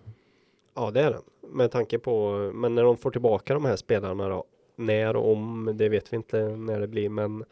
[0.75, 1.21] Ja, det är den.
[1.51, 4.43] Med tanke på, men när de får tillbaka de här spelarna då,
[4.75, 7.45] när och om, det vet vi inte när det blir, men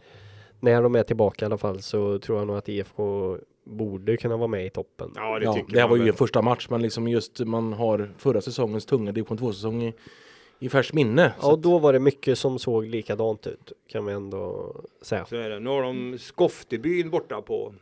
[0.60, 4.38] när de är tillbaka i alla fall så tror jag nog att IFK borde kunna
[4.38, 5.12] vara med i toppen.
[5.16, 7.74] Ja, det Ja, tycker det här var ju en första match, men liksom just man
[7.74, 9.94] har förra säsongens tunga division 2-säsong i,
[10.60, 11.34] i färskt minne.
[11.42, 15.26] Ja, då var det mycket som såg likadant ut, kan vi ändå säga.
[15.26, 15.60] Så är det.
[15.60, 17.74] Nu har de Skoftebyn borta på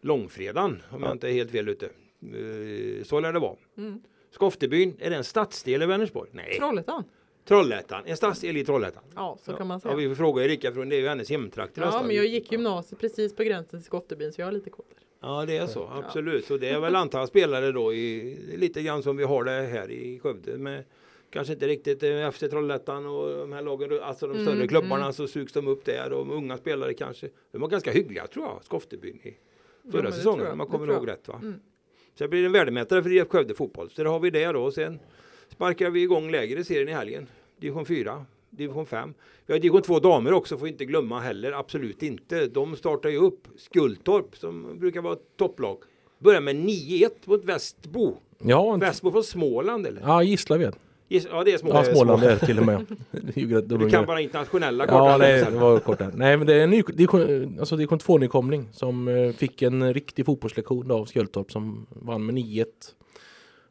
[0.00, 1.86] långfredagen om jag inte är helt fel ute.
[1.86, 3.56] Eh, Så lär det vara.
[3.78, 4.02] Mm.
[4.30, 6.30] Skoftebyn, är det en stadsdel i Vänersborg?
[6.32, 6.56] Nej.
[6.58, 7.04] Trollhättan.
[7.44, 9.02] Trollhättan, en stadsdel i Trollhättan.
[9.14, 9.56] Ja, så Ja.
[9.56, 9.94] kan man Ja, säga.
[9.96, 13.00] vi får fråga Erika för det är ju hennes hemtrakter Ja, men jag gick gymnasiet
[13.00, 14.84] precis på gränsen till Skottebyn så jag har lite koll.
[14.94, 15.04] där.
[15.28, 15.90] Ja, det är så.
[16.04, 16.44] Absolut.
[16.44, 19.90] Så det är väl antal spelare då i lite grann som vi har det här
[19.90, 20.84] i Skövde med
[21.30, 25.02] kanske inte riktigt eh, efter Trollhättan och de här lagen, alltså de Mm, större klubbarna
[25.02, 25.12] mm.
[25.12, 27.28] så sugs de upp där och unga spelare kanske.
[27.52, 29.36] De var ganska hyggliga tror jag, Skoftebyn i
[29.90, 31.38] förra det säsongen om Det kommer ihåg rätt va.
[31.42, 31.60] Mm.
[32.18, 33.90] Så det blir en värdemätare för IF Skövde fotboll.
[33.90, 34.98] Så där har vi det då och sen
[35.54, 37.26] sparkar vi igång lägre serien i helgen.
[37.60, 39.14] Division 4, division 5.
[39.46, 41.52] Vi har division 2 damer också får vi inte glömma heller.
[41.52, 42.46] Absolut inte.
[42.46, 45.78] De startar ju upp Skultorp som brukar vara topplag.
[46.18, 48.16] Börjar med 9-1 mot Västbo.
[48.42, 50.00] ja, Västbo från Småland eller?
[50.00, 50.74] ja, Gislaved.
[51.08, 51.86] Ja det är Småland.
[51.86, 52.86] Ja, Småland är till och med.
[53.10, 55.20] Det Du kan bara internationella Ja, kartan.
[55.20, 56.10] nej, det var kort där.
[56.14, 60.26] Nej, men det är en ny, division, alltså division 2-nykomling som eh, fick en riktig
[60.26, 62.64] fotbollslektion av Sköldtorp som vann med 9-1.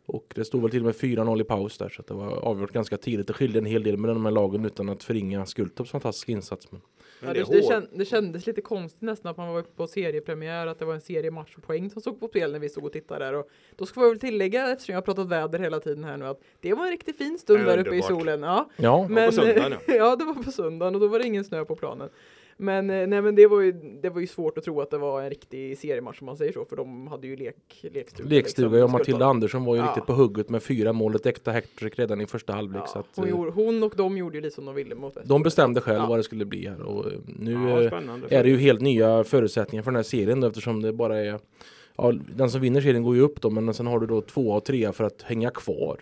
[0.06, 2.32] Och det stod väl till och med 4-0 i paus där så att det var
[2.32, 3.28] avgjort ganska tidigt.
[3.28, 6.72] Det skilde en hel del med de här lagen utan att förringa Skultorps fantastiska insats.
[6.72, 6.82] Men
[7.20, 9.88] Men Ja, det, det, det, känd, det kändes lite konstigt nästan att man var på
[9.88, 12.92] seriepremiär, att det var en serie matchpoäng som stod på spel när vi stod och
[12.92, 13.34] tittade där.
[13.34, 16.26] Och då ska jag väl tillägga, eftersom jag har pratat väder hela tiden här nu,
[16.26, 18.44] att det var en riktigt fin stund där uppe i solen.
[18.44, 21.44] Ja, Ja, men, på söndagen, ja, det var på söndagen och då var det ingen
[21.44, 22.10] snö på planen.
[22.58, 24.98] Men, eh, nej, men det, var ju, det var ju svårt att tro att det
[24.98, 27.56] var en riktig seriematch om man säger så, för de hade ju lek,
[27.94, 28.30] lekstuga.
[28.30, 29.26] lekstuga liksom, och Matilda.
[29.26, 29.88] Andersson var ju Ja.
[29.88, 32.88] riktigt på hugget med fyra mål, ett äkta hattrick redan i första halvlek.
[32.88, 34.96] så Ja, att, hon, eh, gjorde, hon och de gjorde ju lite som de ville
[34.96, 35.28] mot Västerås.
[35.30, 36.06] de bestämde själv Ja.
[36.08, 39.84] vad det skulle bli här och eh, nu Ja, är det ju helt nya förutsättningar
[39.84, 41.40] för den här serien då, eftersom det bara är
[41.96, 44.50] ja, den som vinner serien går ju upp då men sen har du då två
[44.52, 46.00] och tre för att hänga kvar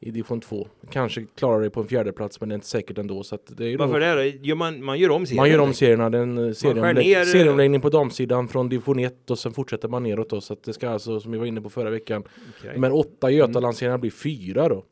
[0.00, 0.68] i division 2.
[0.90, 3.72] Kanske klarar det på en fjärde plats men det är inte säkert ändå så det
[3.72, 4.26] är Varför då, det?
[4.26, 5.42] Gör man, man gör om serien.
[5.42, 9.52] man gör om serierna, den eh, serieomlägg, serieomläggning på damsidan från division 1 och sen
[9.52, 12.24] fortsätter man neråt då så det ska alltså som vi var inne på förra veckan
[12.58, 12.78] Okej.
[12.78, 14.84] men åtta Götalandsserierna blir fyra då.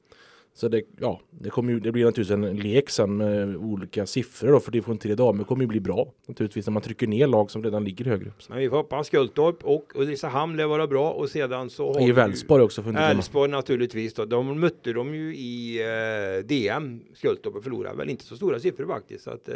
[0.57, 4.53] Så det, ja, det, kommer ju, det blir naturligtvis en lek sen med olika siffror
[4.53, 7.51] då för division 3 damer kommer ju bli bra naturligtvis när man trycker ner lag
[7.51, 8.49] som redan ligger högre upp.
[8.49, 12.13] Men vi får hoppas Skultorp och Ulricehamn lär vara bra och sedan så har I
[12.13, 12.83] Välsborg också.
[12.83, 14.25] Elfsborg naturligtvis då.
[14.25, 18.87] De mötte de ju i eh, DM Skultorp och förlorade väl inte så stora siffror
[18.87, 19.25] faktiskt.
[19.25, 19.55] Så att eh,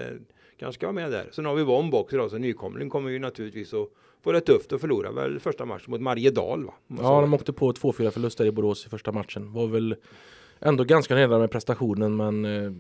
[0.58, 1.28] kanske ska vara med där.
[1.32, 3.88] Sen har vi Vomb också då, så nykomling kommer ju naturligtvis att
[4.24, 6.74] få det tufft och förlora väl första matchen mot Mariedal va?
[6.86, 9.52] Ja, de åkte på 2-4 förluster i Borås i första matchen.
[9.52, 9.96] Var väl
[10.60, 12.70] ändå ganska nöjda med prestationen men eh,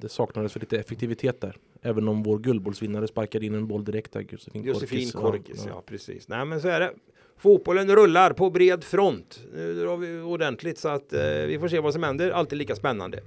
[0.00, 1.56] det saknades för lite effektivitet där.
[1.82, 5.72] Även om vår guldbollsvinnare sparkade in en boll direkt där, Josefin, Josefin Ja, Korkis, ja,
[5.74, 5.82] ja.
[5.86, 6.28] precis.
[6.28, 6.92] Nej men så är det.
[7.36, 9.40] Fotbollen rullar på bred front.
[9.54, 12.30] Nu drar vi ordentligt så att eh, vi får se vad som händer.
[12.30, 13.20] Alltid lika spännande.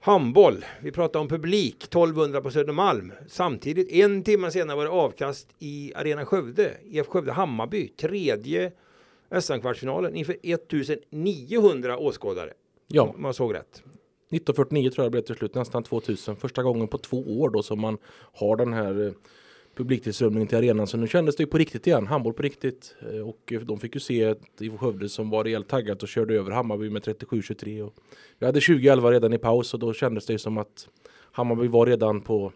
[0.00, 0.64] Handboll.
[0.80, 1.84] Vi pratar om publik.
[1.84, 3.12] 1200 på Södermalm.
[3.28, 6.70] Samtidigt en timme senare var det avkast i Arena Skövde.
[6.84, 7.88] IF Skövde Hammarby.
[7.88, 8.72] Tredje
[9.40, 12.52] SM-kvartsfinalen inför 1900 åskådare.
[12.86, 13.82] Ja, Om man såg rätt.
[14.30, 16.36] 1949 tror jag det blev till slut, nästan 2000.
[16.36, 17.98] Första gången på två år då som man
[18.32, 19.12] har den här eh,
[19.74, 20.86] publiktillströmningen till arenan.
[20.86, 22.94] Så nu kändes det ju på riktigt igen, handboll på riktigt.
[23.12, 26.08] Eh, Och eh, de fick ju se ett IFK Skövde som var rejält taggat och
[26.08, 27.82] körde över Hammarby med 37-23.
[27.82, 27.94] Och
[28.38, 30.88] Vi hade 20-11 redan i paus och då kändes det ju som att
[31.32, 32.52] Hammarby var redan på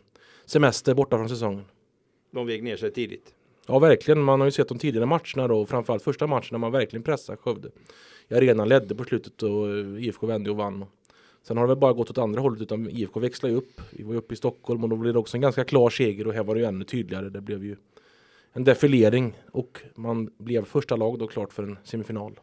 [0.46, 1.64] semester borta från säsongen.
[2.30, 3.34] De vek ner sig tidigt.
[3.66, 4.22] Ja, verkligen.
[4.22, 7.02] Man har ju sett de tidigare matcherna då, och framförallt första matchen när man verkligen
[7.02, 7.70] pressade Skövde.
[8.30, 10.84] Arenan ledde på slutet och eh, IFK vände och vann.
[11.42, 13.80] Sen har det väl bara gått åt andra hållet utan IFK växlade ju upp.
[13.90, 16.26] Vi var ju uppe i Stockholm och då blev det också en ganska klar seger
[16.26, 17.28] och här var det ju ännu tydligare.
[17.28, 17.76] Det blev ju
[18.52, 22.40] en defilering och man blev första lag då klart för en semifinal.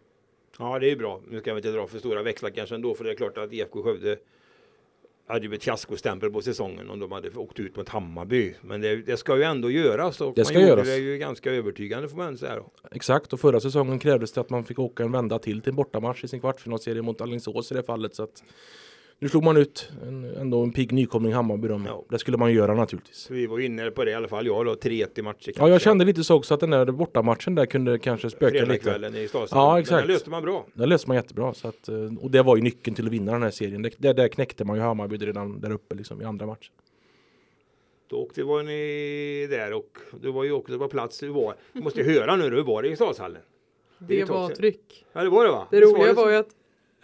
[0.60, 1.22] Ja, det är bra.
[1.30, 3.54] Nu ska vi inte dra för stora växlar kanske ändå, för det är klart att
[3.54, 4.18] IFK Skövde
[5.28, 8.56] hade ju ett fiaskostämpel på säsongen om de hade åkt ut mot Hammarby.
[8.62, 10.88] Men det, det ska ju ändå göras och Det ska man göras.
[10.88, 12.72] det ju ganska övertygande får man säga då.
[12.92, 15.76] Exakt och förra säsongen krävdes det att man fick åka en vända till till en
[15.76, 18.16] bortamatch i sin kvartsfinalserie mot Alingsås i det fallet.
[18.16, 18.44] Så att
[19.24, 21.68] nu slog man ut en, ändå en pigg nykomling Hammarby.
[21.68, 21.82] Då.
[21.86, 22.04] Ja.
[22.10, 23.28] Det skulle man ju göra naturligtvis.
[23.32, 25.54] Vi var inne på det i alla fall, jag då, 3-1 i matcher.
[25.56, 28.66] Ja, jag kände lite så också att den där bortamatchen där kunde kanske spöka lite.
[28.66, 29.66] Fredagskvällen i Stadshallen.
[29.66, 30.08] Ja, Men exakt.
[30.08, 30.66] Den löste man bra.
[30.74, 31.54] Det löste man jättebra.
[31.54, 33.82] Så att, eh, och det var ju nyckeln till att vinna den här serien.
[33.82, 36.74] Det, det, där knäckte man ju Hammarby redan där uppe liksom, i andra matchen.
[38.08, 41.24] Då åkte var ni där och du var ju också på plats.
[41.24, 43.42] Hur var, du måste höra nu, hur var det i Stadshallen?
[43.98, 45.06] Det Det var tryck.
[45.14, 45.68] Ja, det var det va?
[45.72, 46.50] Det roliga var ju att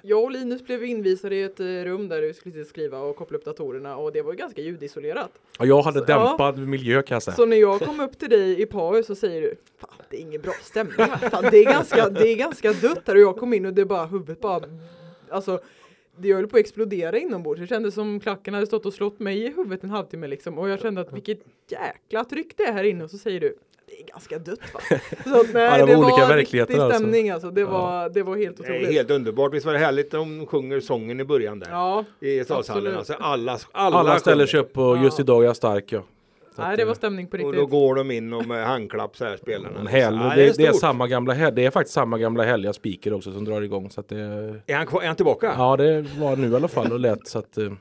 [0.01, 3.38] jag och Linus blev invisade i ett eh, rum där vi skulle skriva och koppla
[3.38, 5.31] upp datorerna och det var ganska ljudisolerat.
[5.59, 6.27] Och jag hade Så- ja.
[6.27, 7.35] dämpad miljö kan jag säga.
[7.35, 10.21] Så när jag kom upp till dig i paus så säger du Fan det är
[10.21, 11.29] ingen bra stämning här.
[11.29, 13.85] Fan, det, är ganska, det är ganska dött här och jag kom in och det
[13.85, 14.62] bara huvudet bara
[15.29, 15.59] Alltså
[16.17, 17.62] det höll på att explodera inombords.
[17.62, 20.69] Det kändes som klacken hade stått och slått mig i huvudet en halvtimme liksom och
[20.69, 23.57] jag kände att vilket jäkla tryck det är här inne och så säger du
[23.89, 24.80] det är ganska dött va?
[25.23, 26.99] Så att, nej, Ja, det var det olika var verkligheter riktig alltså.
[26.99, 27.52] stämning alltså.
[27.52, 28.91] Det var, det var helt Det är otroligt.
[28.93, 29.54] helt underbart.
[29.54, 31.67] Visst var det härligt de sjunger sången i början där?
[31.71, 32.84] Ja, I Stadshallen.
[32.84, 32.97] absolut.
[32.97, 35.04] Alltså alla, alla, Alla ställer sig upp och Ja.
[35.04, 36.04] just idag är jag stark ja.
[36.56, 37.69] Så nej det eh, var stämning på Och då riktigt.
[37.69, 39.89] går de in och med handklapp så här spelarna.
[39.89, 43.13] häl, Ja, det, det, är samma gamla häl, det är faktiskt samma gamla härliga speaker
[43.13, 44.19] också som drar igång så att det
[44.67, 45.54] Är han, är han tillbaka?
[45.58, 47.71] Ja det var nu i alla fall och lät så att eh,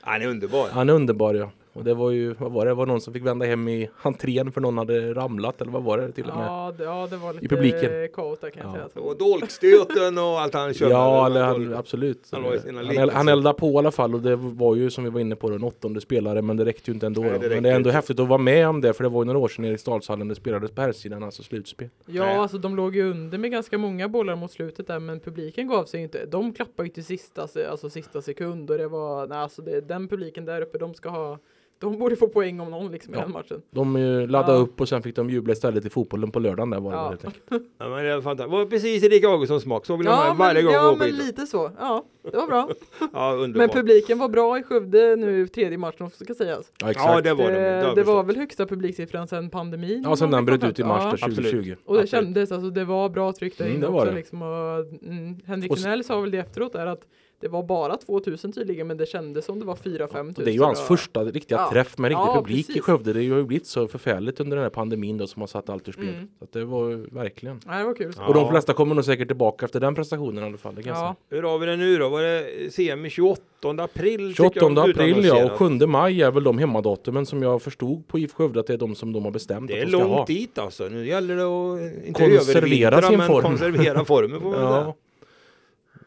[0.00, 0.68] Han är underbar.
[0.72, 1.50] han är underbar ja.
[1.72, 3.90] Och det var ju, vad var det, det var någon som fick vända hem i
[4.02, 6.46] entrén för någon hade ramlat eller vad var det till och med?
[6.46, 8.08] Ja, det, ja, det var lite publiken.
[8.14, 8.88] kaos där kan jag Ja.
[8.88, 9.04] säga.
[9.04, 10.92] Och dolkstöten och allt han körde.
[10.92, 12.28] Ja, Det han, absolut.
[12.32, 12.44] Han
[12.92, 15.20] i Han, han eldade på i alla fall och det var ju som vi var
[15.20, 17.20] inne på en åttonde spelare men det räckte ju inte ändå.
[17.22, 17.38] Nej, då.
[17.38, 17.96] det men det är ändå inte.
[17.96, 20.28] häftigt att vara med om det för det var ju några år sedan i Eriksdalshallen
[20.28, 21.88] det spelades på herrsidan, alltså slutspel.
[22.06, 22.36] Ja, Nej.
[22.36, 25.84] alltså de låg ju under med ganska många bollar mot slutet där, men publiken gav
[25.84, 26.26] sig ju inte.
[26.26, 30.08] De klappade ju till sista, alltså sista sekund och det var, nej alltså det, den
[30.08, 31.38] publiken där uppe, de ska ha
[31.80, 33.22] De borde få poäng om någon liksom i Ja.
[33.22, 33.62] den matchen.
[33.70, 34.62] De eh, laddade Ja.
[34.62, 37.08] upp och sen fick de jubla istället i fotbollen på lördagen där var det Ja.
[37.08, 37.44] helt enkelt.
[37.78, 38.52] Ja, men det var fantastiskt.
[38.52, 39.86] Var precis i Rick Augustssons smak.
[39.86, 41.70] Så vill man Ja, ha varje men, gång ja men lite så.
[41.78, 42.68] Ja, det var bra.
[43.12, 46.72] Ja, Men publiken var bra i Skövde nu tredje matchen också ska sägas.
[46.80, 47.06] Ja exakt.
[47.14, 47.52] Ja, det var de.
[47.54, 50.02] det, Det, det var väl högsta publiksiffran sedan pandemin.
[50.06, 51.10] Ja sen om den bröt ut i mars Ja.
[51.10, 51.74] där 2020.
[51.84, 52.10] Och det Absolut.
[52.24, 54.12] kändes, alltså det var bra tryck där Mm, inne också det.
[54.14, 54.42] liksom.
[54.42, 57.02] Och, mm, Henrik Sjönell sa väl det efteråt där att
[57.40, 60.44] det var bara 2000 tydligen men det kändes som det var 4-5 tusen.
[60.44, 61.70] Det är ju hans första riktiga Ja.
[61.72, 62.82] träff med riktig Ja, publik i precis.
[62.82, 63.12] Skövde.
[63.12, 65.88] Det har ju blivit så förfärligt under den här pandemin då som har satt allt
[65.88, 66.08] ur spel.
[66.08, 66.28] Mm.
[66.38, 67.60] Så att det var verkligen.
[67.66, 68.12] Nej, det var kul.
[68.18, 68.26] Ja.
[68.26, 70.74] Och de flesta kommer nog säkert tillbaka efter den prestationen i alla fall.
[70.84, 71.16] Ja.
[71.30, 72.08] Hur har vi det nu då?
[72.08, 73.42] Var det semi 28
[73.78, 74.34] april?
[74.34, 78.08] 28 tycker jag, april ja och 7 maj är väl de hemmadatumen som jag förstod
[78.08, 79.98] på IF Skövde att det är de som de har bestämt Det är att de
[79.98, 80.16] ska ha.
[80.16, 80.88] långt dit alltså.
[80.88, 82.60] Nu gäller det att inte Konservera
[82.96, 83.42] övervintra, sin men form.
[83.42, 84.52] konservera formen säga.
[84.54, 84.94] Ja,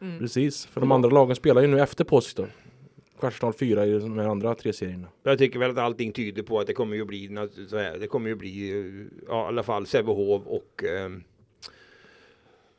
[0.04, 0.20] mm.
[0.20, 0.66] precis.
[0.66, 2.46] För de andra lagen spelar ju nu efter påsk då.
[3.20, 5.08] Kvartsfinal fyra i de här andra tre serierna.
[5.24, 7.98] Jag tycker väl att allting tyder på att det kommer ju bli nat- så här.
[8.00, 8.70] Det kommer ju bli
[9.28, 11.24] ja, i alla fall Sävehof och ehm,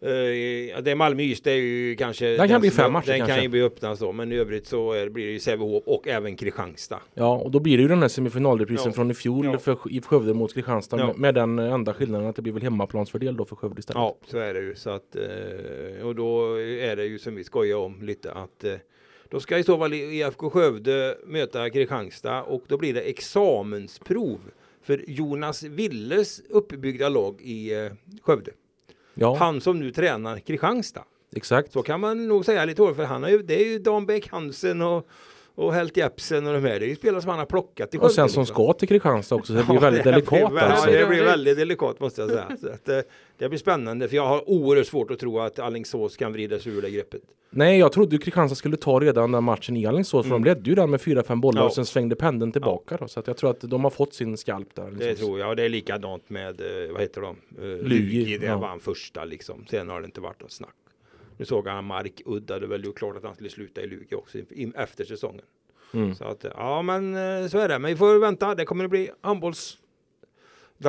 [0.09, 3.43] ja, det är Malmö-Ystad är ju kanske Den kan bli fem matcher Den kan kanske.
[3.43, 6.37] ju bli öppna så men i övrigt så är, blir det ju Sävehof och även
[6.37, 7.01] Kristianstad.
[7.15, 8.93] Ja, och då blir det ju den här semifinalreprisen Ja.
[8.93, 9.59] från i fjol Ja.
[9.59, 11.07] för IF Skövde mot Kristianstad Ja.
[11.07, 13.97] med, med den enda skillnaden att det blir väl hemmaplansfördel då för Skövde istället.
[14.01, 14.75] Ja, så är det ju.
[14.75, 18.73] Så att, eh, och då är det ju som vi skojar om lite att eh,
[19.31, 24.39] då ska i så fall IFK Skövde möta Kristianstad och då blir det examensprov
[24.83, 27.71] för Jonas Willes uppbyggda lag i
[28.23, 28.51] Skövde.
[29.15, 31.05] Ja, Han som nu tränar Kristianstad.
[31.37, 31.73] exakt.
[31.73, 34.07] Så kan man nog säga lite hårt för han har ju, det är ju Dan
[34.07, 35.09] Bäck Hansen och,
[35.55, 36.81] och Helt Jepsen och de här.
[36.81, 38.47] Det är ju spelare som han har plockat i Och sen Skövde, som liksom.
[38.55, 40.91] ska till Kristianstad också, så det blir Ja, väldigt det delikat blir, alltså.
[40.91, 42.57] Ja, det blir väldigt delikat måste jag säga.
[42.61, 42.99] Så att, eh,
[43.39, 46.73] det blir spännande för jag har oerhört svårt att tro att Alingsås kan vrida sig
[46.73, 47.23] ur det greppet.
[47.51, 50.43] Nej, jag trodde Kristianstad skulle ta redan den matchen i Alingsås, för Mm.
[50.45, 51.67] de ledde ju den med 4-5 bollar Ja.
[51.67, 54.75] och sen svängde pendeln tillbaka då, så jag tror att de har fått sin skalp
[54.75, 54.91] där.
[54.91, 55.27] Det Liksom.
[55.27, 55.49] tror jag.
[55.49, 57.37] Och det är likadant med, eh, vad heter de?
[57.63, 58.39] Uh, Lugi, Lugi.
[58.39, 58.59] Det ja.
[58.59, 59.65] var han första liksom.
[59.71, 60.75] Sen har det inte varit något snack.
[61.37, 64.39] Nu såg han Mark uddade väl gjort klart att han skulle sluta i Lugi också
[64.75, 65.45] efter säsongen.
[65.95, 66.15] Mm.
[66.15, 67.79] Så att, ja men eh, så är det.
[67.79, 68.55] Men vi får vänta.
[68.55, 69.79] Det kommer att bli handbolls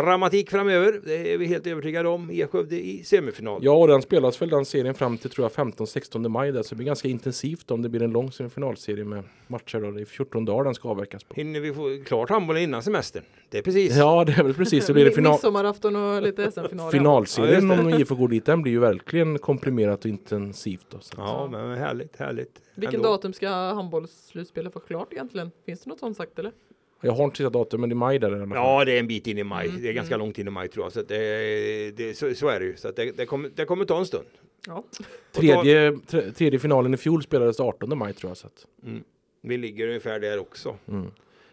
[0.02, 1.02] dramatik framöver.
[1.06, 2.32] Det är vi helt övertygade om.
[2.32, 3.60] IF Skövde i semifinal.
[3.64, 6.70] Ja, och den spelas väl den serien fram till tror jag 15-16 maj där, så
[6.70, 9.92] det blir ganska intensivt om det blir en lång semifinalserie med matcher då.
[9.92, 11.36] Det är 14 dagar den ska avverkas på.
[11.36, 13.24] Hinner vi få klart handbollen innan semestern?
[13.50, 13.98] Det är precis.
[13.98, 14.86] Ja, det är väl precis.
[14.86, 16.92] Så blir det final Midsommarafton och lite SM-final.
[16.92, 18.46] finalserien Ja, om IF går dit.
[18.46, 20.86] Den blir ju verkligen komprimerat och intensivt.
[20.90, 21.14] Då, så.
[21.18, 22.62] Ja, men härligt, härligt.
[22.76, 23.10] Vilken Ändå.
[23.10, 25.52] datum ska handbollsslutspelet vara klart egentligen?
[25.66, 26.52] Finns det något sånt sagt eller?
[27.06, 28.56] Jag har inte sista datum, men i maj där är det.
[28.56, 29.68] Ja, det är en bit in i maj.
[29.70, 30.26] Mm, Det är ganska mm.
[30.26, 30.94] långt in i maj tror jag.
[30.94, 32.76] Så, att det, det, så, så är det ju.
[32.76, 34.26] Så att det, det, kommer, det kommer ta en stund.
[34.68, 34.84] Ja.
[35.32, 38.38] Tredje, tre, tredje finalen i fjol spelades 18 maj tror jag.
[38.38, 39.04] Så att, Mm.
[39.42, 40.76] Vi ligger ungefär där också.
[40.88, 41.12] mm.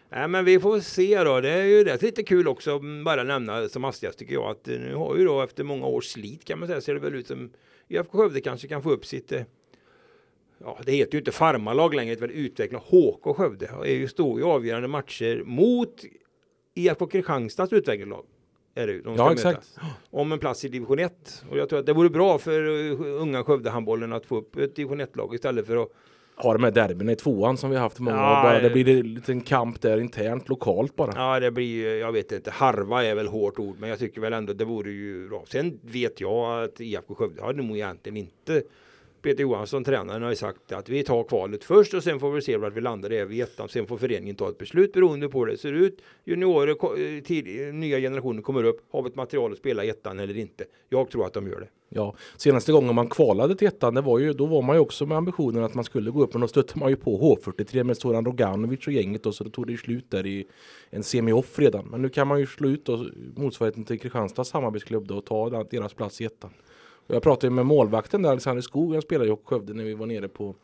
[0.09, 1.41] Nej, men vi får se då.
[1.41, 2.79] Det är ju rätt lite kul också.
[3.05, 6.45] Bara nämna som hastigast tycker jag att nu har ju då efter många års slit
[6.45, 7.49] kan man säga ser det väl ut som
[7.87, 9.41] IFK Skövde kanske kan få upp sitt eh,
[10.57, 13.69] Ja, det heter ju inte farmarlag längre, väl utveckla HK Skövde.
[13.81, 16.03] Det är ju står ju avgörande matcher mot
[16.75, 18.25] IFK Kristianstads utvecklarlag.
[18.75, 19.01] Är det.
[19.01, 19.77] De Ja, möta exakt.
[20.09, 21.43] Om en plats i division 1.
[21.49, 24.75] Och jag tror att det vore bra för uh, unga Skövdehandbollen att få upp ett
[24.75, 25.89] division 1-lag istället för att
[26.35, 28.43] Har de här derbyna i tvåan som vi har haft många Ja.
[28.43, 28.73] Bara, det eh.
[28.73, 31.11] blir en liten kamp där internt, lokalt bara.
[31.15, 34.33] Ja, det blir, jag vet inte, harva är väl hårt ord, men jag tycker väl
[34.33, 35.43] ändå det vore ju bra.
[35.47, 38.63] Sen vet jag att IFK Skövde har nog egentligen inte
[39.23, 42.41] Peter Johansson, tränaren, har ju sagt att vi tar kvalet först och sen får vi
[42.41, 43.69] se var vi landar i i ettan.
[43.69, 46.01] Sen får föreningen ta ett beslut beroende på hur det ser ut.
[46.25, 48.81] Juniorer, eh, tid, nya generationer kommer upp.
[48.91, 50.65] Har vi ett material att spela i ettan eller inte?
[50.89, 51.67] Jag tror att de gör det.
[51.89, 55.05] Ja, senaste gången man kvalade till ettan, det var ju, då var man ju också
[55.05, 57.97] med ambitionen att man skulle gå upp, men då stötte man ju på H43 med
[57.97, 60.45] Soran Roganovic och gänget och så då tog det ju slut där i
[60.89, 61.85] en semi-off redan.
[61.85, 63.05] Men nu kan man ju slå ut då,
[63.35, 66.51] motsvarigheten till Kristianstads samarbetsklubb då och ta deras plats i ettan.
[67.07, 70.05] Och jag pratade med målvakten där, Alexander Skog, han spelade i Skövde när vi var
[70.05, 70.55] nere på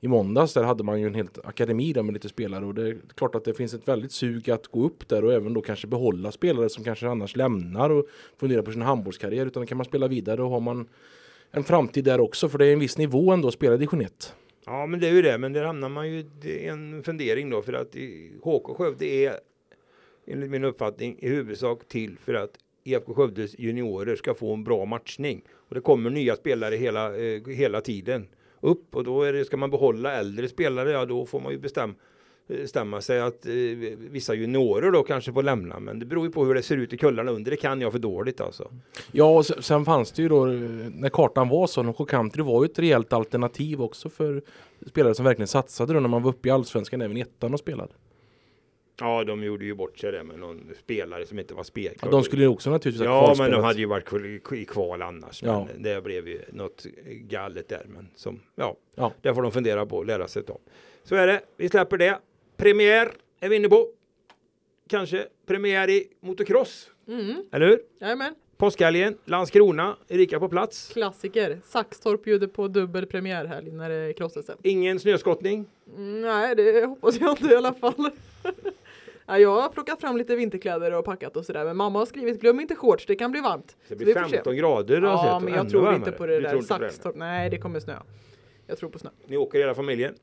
[0.00, 2.88] i måndags, där hade man ju en helt akademi där med lite spelare och det
[2.88, 5.60] är klart att det finns ett väldigt sug att gå upp där och även då
[5.60, 8.06] kanske behålla spelare som kanske annars lämnar och
[8.40, 10.88] funderar på sin handbollskarriär utan kan man spela vidare och har man
[11.50, 14.00] en framtid där också för det är en viss nivå ändå att spela i division
[14.00, 14.34] 1.
[14.66, 15.38] Ja, men det är ju det.
[15.38, 17.94] Men där hamnar man ju i en fundering då för att
[18.42, 19.38] HK Skövde är
[20.26, 22.50] enligt min uppfattning i huvudsak till för att
[22.84, 25.42] IFK Skövdes juniorer ska få en bra matchning.
[25.74, 28.26] Och det kommer nya spelare hela, eh, hela tiden
[28.60, 31.56] upp och då är det, ska man behålla äldre spelare, ja då får man ju
[31.56, 31.94] eh, bestämma
[32.66, 33.52] stämma sig att eh,
[33.96, 35.80] vissa juniorer då kanske får lämna.
[35.80, 37.50] Men det beror ju på hur det ser ut i kullarna under.
[37.50, 38.70] Det kan jag för dåligt alltså.
[39.12, 40.52] Ja, och sen fanns det ju då eh,
[40.94, 44.42] när kartan var så, HK Country var ju ett rejält alternativ också för
[44.86, 47.60] spelare som verkligen satsade då när man var uppe i allsvenskan även i ettan och
[47.60, 47.92] spelade.
[49.00, 52.08] Ja, de gjorde ju bort sig där med någon spelare som inte var spelklar.
[52.08, 55.02] Ja, de skulle ju också naturligtvis ha Ja, men de hade ju varit i kval
[55.02, 55.42] annars.
[55.42, 55.68] Ja.
[55.72, 57.86] Men det blev ju något galet där.
[57.88, 59.12] Men som, ja, Ja.
[59.22, 60.60] det får de fundera på och lära sig av.
[61.04, 61.40] Så är det.
[61.56, 62.18] Vi släpper det.
[62.56, 63.88] Premiär är vi inne på.
[64.88, 66.90] Kanske premiär i motocross.
[67.08, 67.34] Mm.
[67.52, 67.80] Eller hur?
[68.00, 68.34] Jajamän.
[68.56, 70.88] Påskhelgen, Landskrona, Erika på plats.
[70.92, 71.60] Klassiker.
[71.64, 74.52] Saxtorp bjuder på dubbel premiärhelg när det är cross-SM.
[74.62, 75.66] Ingen snöskottning.
[75.96, 77.94] Mm, nej, det hoppas jag inte i alla fall.
[79.26, 81.64] ja, jag har plockat fram lite vinterkläder och packat och sådär.
[81.64, 83.76] Men mamma har skrivit glöm inte shorts, det kan bli varmt.
[83.88, 84.28] Det blir vi får se.
[84.36, 85.00] 15 grader.
[85.00, 85.96] har Ja, men jag tror varmare.
[85.96, 86.60] inte på det Du där?
[86.60, 87.16] Saxtorp.
[87.16, 87.94] Nej, det kommer snö.
[88.66, 89.10] Jag tror på snö.
[89.26, 90.14] Ni åker hela familjen.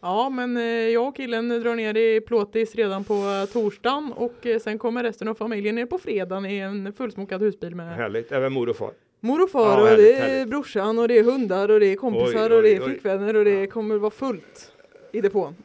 [0.00, 4.46] Ja, men eh, jag och killen drar ner i plåtis redan på eh, torsdagen och
[4.46, 8.32] eh, sen kommer resten av familjen ner på fredagen i en fullsmokad husbil med Härligt.
[8.32, 8.90] Även mor och far.
[9.20, 10.48] mor och far Ja, och härligt, det är härligt.
[10.48, 12.88] brorsan och det är hundar och det är kompisar Oj, och det är oj, oj.
[12.90, 14.72] flickvänner och det kommer vara fullt
[15.12, 15.56] i depån.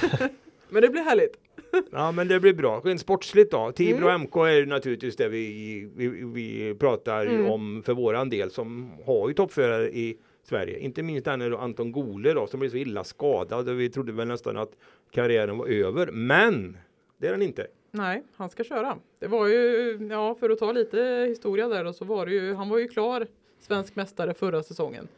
[0.68, 1.36] men det blir härligt.
[1.92, 2.80] Ja, men det blir bra.
[2.84, 3.72] Rent sportsligt då.
[3.72, 4.20] Tibro Mm.
[4.22, 7.46] MK är naturligtvis det vi, vi, vi pratar Mm.
[7.46, 10.78] om för våran del som har ju toppförare i Sverige.
[10.78, 13.90] Inte minst den är då Anton Gole då som blev så illa skadad och vi
[13.90, 14.70] trodde väl nästan att
[15.10, 16.06] karriären var över.
[16.12, 16.76] Men
[17.18, 17.66] det är den inte.
[17.90, 18.96] Nej, han ska köra.
[19.18, 22.54] Det var ju, ja för att ta lite historia där då så var det ju,
[22.54, 23.26] han var ju klar
[23.60, 25.08] svensk mästare förra säsongen.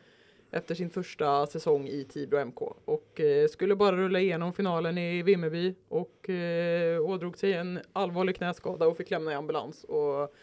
[0.57, 5.23] Efter sin första säsong i Tibro MK och eh, skulle bara rulla igenom finalen i
[5.23, 9.85] Vimmerby och eh, ådrog sig en allvarlig knäskada och fick lämna i ambulans.
[9.85, 10.35] Och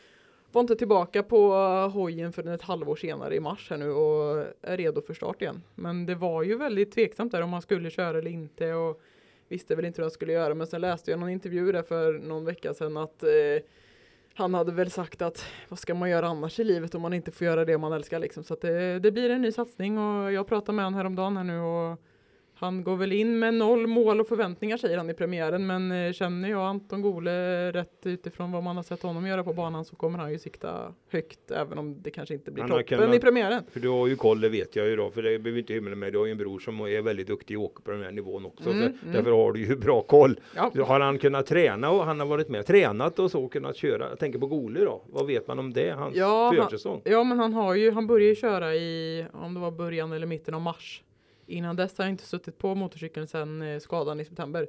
[0.51, 1.53] var inte tillbaka på
[1.93, 5.61] hojen förrän ett halvår senare i mars här nu och är redo för start igen.
[5.75, 9.01] Men det var ju väldigt tveksamt där om han skulle köra eller inte och
[9.47, 10.53] visste väl inte hur han skulle göra.
[10.53, 13.29] Men sen läste jag någon intervju där för någon vecka sedan att eh,
[14.33, 17.31] han hade väl sagt att vad ska man göra annars i livet om man inte
[17.31, 18.43] får göra det man älskar liksom.
[18.43, 21.43] Så att det, det blir en ny satsning och jag pratade med honom häromdagen här
[21.43, 22.01] nu och
[22.61, 26.11] han går väl in med noll mål och förväntningar säger han i premiären men eh,
[26.13, 29.95] känner jag Anton Gole rätt utifrån vad man har sett honom göra på banan så
[29.95, 33.19] kommer han ju sikta högt även om det kanske inte blir Han toppen kunnat- i
[33.19, 33.63] premiären.
[33.71, 35.11] För du har ju koll, det vet jag ju då.
[35.11, 36.13] För det behöver inte hymla med.
[36.13, 38.45] Du har ju en bror som är väldigt duktig och åker på den här nivån
[38.45, 38.69] också.
[38.69, 38.95] Mm, mm.
[39.13, 40.39] Därför har du ju bra koll.
[40.55, 40.71] Ja.
[40.85, 44.09] Har han kunnat träna och han har varit med och tränat och så kunnat köra.
[44.09, 45.01] Jag tänker på Gole då.
[45.09, 45.91] Vad vet man om det?
[45.91, 47.01] Hans Ja, han- försäsong.
[47.05, 50.27] Ja men han har ju, han började ju köra i, om det var början eller
[50.27, 51.03] mitten av mars.
[51.51, 54.67] Innan dess har jag inte suttit på motorcykeln sedan eh, skadan i september.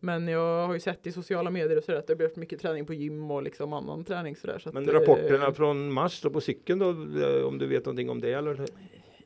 [0.00, 2.60] Men jag har ju sett i sociala medier och sådär att det har blivit mycket
[2.60, 4.58] träning på gym och liksom annan träning sådär.
[4.58, 6.88] Så Men att, rapporterna eh, från mars då på cykeln då?
[6.90, 8.64] eh, Om du vet någonting om det eller?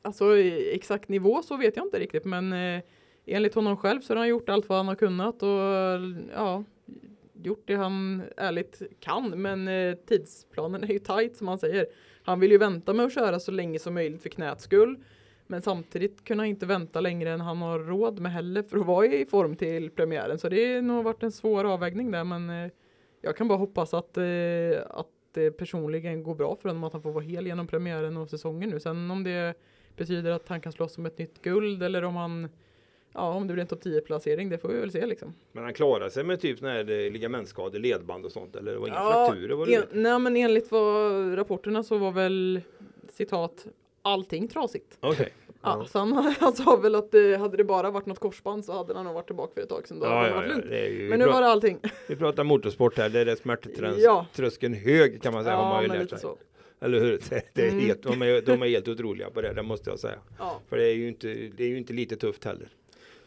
[0.03, 0.37] Alltså
[0.73, 2.83] exakt nivå så vet jag inte riktigt men eh,
[3.27, 5.49] enligt honom själv så har han gjort allt vad han har kunnat och
[6.35, 6.65] ja,
[7.43, 11.87] gjort det han ärligt kan men eh, tidsplanen är ju tight som han säger.
[12.23, 14.97] Han vill ju vänta med att köra så länge som möjligt för knäts skull.
[15.47, 19.07] Men samtidigt kunna inte vänta längre än han har råd med heller för att vara
[19.07, 20.39] i form till premiären.
[20.39, 22.71] Så det har nog varit en svår avvägning där men eh,
[23.21, 24.25] jag kan bara hoppas att, eh,
[24.91, 28.29] att det personligen går bra för honom att han får vara hel genom premiären och
[28.31, 28.81] säsongen nu.
[28.81, 29.55] Sen om det
[29.97, 32.49] betyder att han kan slåss om ett nytt guld eller om han
[33.13, 35.35] Ja, om det blir en topp 10 placering, det får vi väl se liksom.
[35.53, 38.97] Men han klarar sig med typ eh, ligamentskador, ledband och sånt eller det var inga
[38.97, 39.55] Ja, frakturer?
[39.55, 40.01] Var det En, det?
[40.01, 42.61] nej, men enligt vad rapporterna så var väl
[43.13, 43.67] citat
[44.07, 44.99] allting trasigt.
[45.01, 45.33] Okej.
[45.63, 48.73] Ja, så han, han sa väl att det, hade det bara varit något korsband så
[48.73, 49.99] hade han nog varit tillbaka för ett tag sedan.
[50.01, 50.71] Då Ja, hade det ja, varit ja, lugnt.
[50.71, 51.79] det är ju, Men nu var det allting.
[52.09, 54.27] vi pratar motorsport här, det är det smärttröskeln Ja.
[54.35, 56.19] tröskeln hög kan man säga har man Ja, ju lärt sig.
[56.19, 56.37] så.
[56.81, 57.21] Eller hur?
[57.31, 57.85] Det, det är Mm.
[57.85, 60.19] helt, de, är, de är helt otroliga på det, det måste jag säga.
[60.39, 60.61] Ja.
[60.69, 61.27] För det är ju inte,
[61.57, 62.69] det är ju inte lite tufft heller.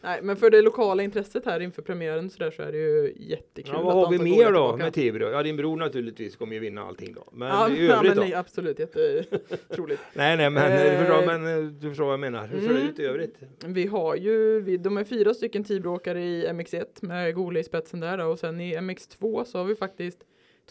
[0.02, 3.12] Nej, men för det lokala intresset här inför premiären så, där så är det ju
[3.16, 3.72] jättekul.
[3.76, 5.30] Ja, vad har vi mer då med Tibro?
[5.30, 7.24] Ja, din bror naturligtvis kommer ju vinna allting då.
[7.32, 8.22] Men Ja, i ja, övrigt men då?
[8.22, 10.00] nej, absolut, jättetroligt.
[10.14, 12.46] Nej, nej, men Eh, förstår, men du förstår vad jag menar.
[12.46, 12.88] Hur ser det Mm.
[12.90, 13.34] ut i övrigt?
[13.66, 18.00] Vi har ju, vi, de är fyra stycken Tibroåkare i MX1 med Gole i spetsen
[18.00, 18.24] där då.
[18.24, 20.18] och sen i MX2 så har vi faktiskt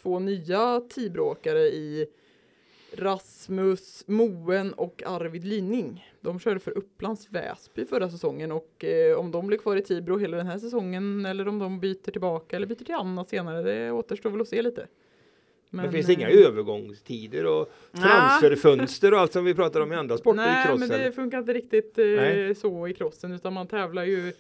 [0.02, 2.06] två nya Tibroåkare i
[2.92, 6.14] Rasmus Moen och Arvid Lyning.
[6.22, 10.18] De körde för Upplands Väsby förra säsongen och eh, om de blir kvar i Tibro
[10.18, 13.92] hela den här säsongen eller om de byter tillbaka eller byter till annat senare, det
[13.92, 14.88] återstår väl att se lite.
[15.70, 19.94] Men, Men, det finns inga eh, övergångstider och transferfönster och allt som vi pratar om
[19.94, 20.80] i andra sporter i Nej, cross.
[20.80, 22.56] men det funkar inte riktigt eh, Nej.
[22.56, 24.34] så i crossen utan man tävlar ju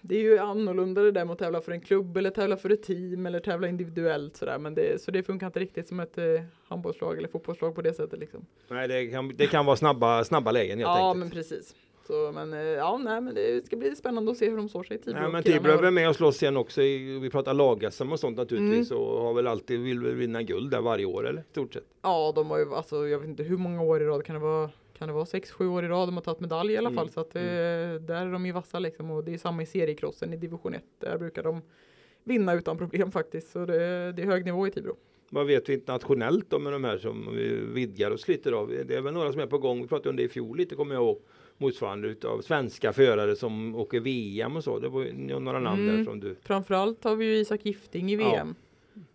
[0.00, 2.70] det är ju annorlunda det där med att tävla för en klubb eller tävla för
[2.70, 6.18] ett team eller tävla individuellt sådär men det, så det funkar inte riktigt som ett
[6.18, 6.24] eh,
[6.68, 8.46] handbollslag eller fotbollslag på det sättet liksom.
[8.68, 11.18] Nej, det kan, det kan vara snabba, snabba lägen helt Ja enkelt.
[11.18, 11.74] men precis.
[12.06, 14.82] Så men eh, ja nej men det ska bli spännande att se hur de står
[14.82, 15.20] sig i Tibro.
[15.20, 16.82] Nej, men Tibro är väl med och slåss sen också.
[16.82, 18.90] I, vi pratar lag-SM och sånt naturligtvis.
[18.90, 19.02] Mm.
[19.02, 21.40] Och har väl alltid, vill väl vinna guld där varje år eller?
[21.40, 21.84] i Stort sett.
[22.02, 24.40] Ja de har ju alltså jag vet inte hur många år i rad kan det
[24.40, 24.70] vara
[25.00, 26.96] kan det vara sex, sju år i rad de har tagit medalj i alla Mm,
[26.98, 29.66] fall så att eh, där är de ju vassa liksom och det är samma i
[29.66, 31.62] seriekrossen i division 1 där brukar de
[32.24, 33.50] vinna utan problem faktiskt.
[33.50, 34.96] Så det, det är hög nivå i Tibro.
[35.30, 38.68] Vad vet vi internationellt om de här som vi vidgar oss lite av?
[38.86, 39.82] Det är väl några som är på gång.
[39.82, 41.18] Vi pratade om det i fjol lite kommer jag ihåg.
[41.58, 44.78] Motsvarande utav svenska förare som åker VM och så.
[44.78, 45.04] Det var
[45.40, 45.96] några namn Mm.
[45.96, 46.36] där som du.
[46.42, 48.54] Framförallt har vi ju Isak Gifting i Ja, VM.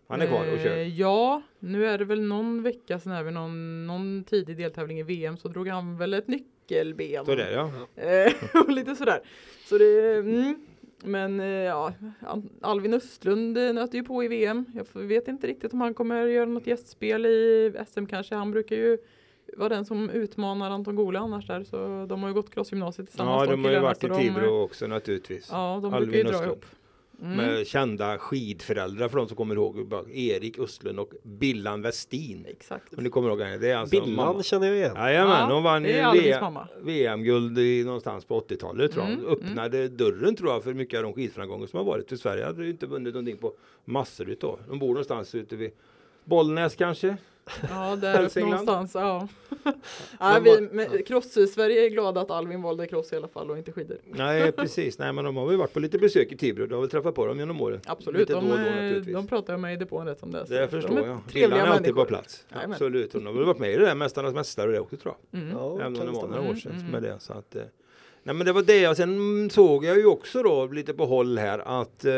[0.07, 0.77] Han är kvar och kör.
[0.77, 4.99] Eh, Ja, nu är det väl någon vecka sedan här vid någon, någon tidig deltävling
[4.99, 7.25] i VM så drog han väl ett nyckelben.
[7.25, 7.71] Så där ja.
[8.03, 9.19] Eh, och lite sådär.
[9.65, 10.55] Så det, mm.
[11.03, 11.93] Men eh, ja,
[12.61, 14.65] Alvin Östlund nöter ju på i VM.
[14.73, 18.35] Jag vet inte riktigt om han kommer göra något gästspel i SM kanske.
[18.35, 18.97] Han brukar ju
[19.57, 21.63] vara den som utmanar Anton Gole annars där.
[21.63, 23.45] Så de har ju gått crossgymnasiet tillsammans.
[23.45, 25.49] Ja, de har ju varit i de, Tibro också naturligtvis.
[25.51, 26.51] Ja, de Alvin brukar ju dra Östlund.
[26.51, 26.65] ihop.
[27.21, 27.37] Mm.
[27.37, 29.77] Med kända skidföräldrar för de som kommer ihåg.
[30.13, 32.45] Erik Östlund och Billan Westin.
[32.49, 32.93] Exakt.
[32.93, 33.57] Om ni kommer ihåg henne.
[33.57, 34.43] Det är alltså Billan mamma.
[34.43, 34.95] känner jag igen.
[34.95, 35.83] Jajamän, Ja, hon vann.
[36.81, 39.13] VM-guld i någonstans på 80-talet tror jag.
[39.13, 42.09] Mm, Öppnade dörren tror jag för mycket av de skidframgångar som har varit.
[42.09, 43.53] För Sverige hade ju inte vunnit någonting på
[43.85, 44.59] massor utav.
[44.69, 45.71] De bor någonstans ute vid
[46.23, 47.17] Bollnäs kanske.
[47.69, 48.91] Ja, där uppe någonstans.
[48.93, 49.27] Ja.
[50.19, 53.71] ja, vi, men, cross-Sverige är glada att Alvin valde cross i alla fall och inte
[53.71, 53.97] skidor.
[54.05, 56.65] Nej precis, nej men de har väl varit på lite besök i Tibro.
[56.65, 57.81] Du har väl träffat på dem genom åren?
[57.85, 60.39] Absolut, Lite de, då då eh, de pratar jag med i depån rätt som det
[60.39, 60.45] är.
[60.45, 61.19] Det de förstår är jag.
[61.31, 62.03] Trevliga är alltid människor.
[62.03, 62.45] på plats.
[62.51, 62.71] Jajamän.
[62.71, 63.13] Absolut.
[63.13, 65.41] Hon har väl varit med i det där Mästarnas Mästare och det också tror jag.
[65.41, 65.57] Mm.
[65.57, 66.91] Ja, Även om det var några år Mm, sedan mm.
[66.91, 67.19] med det.
[67.19, 67.61] Så att, eh,
[68.23, 68.87] nej men det var det.
[68.87, 72.13] Och sen såg jag ju också då lite på håll här att eh,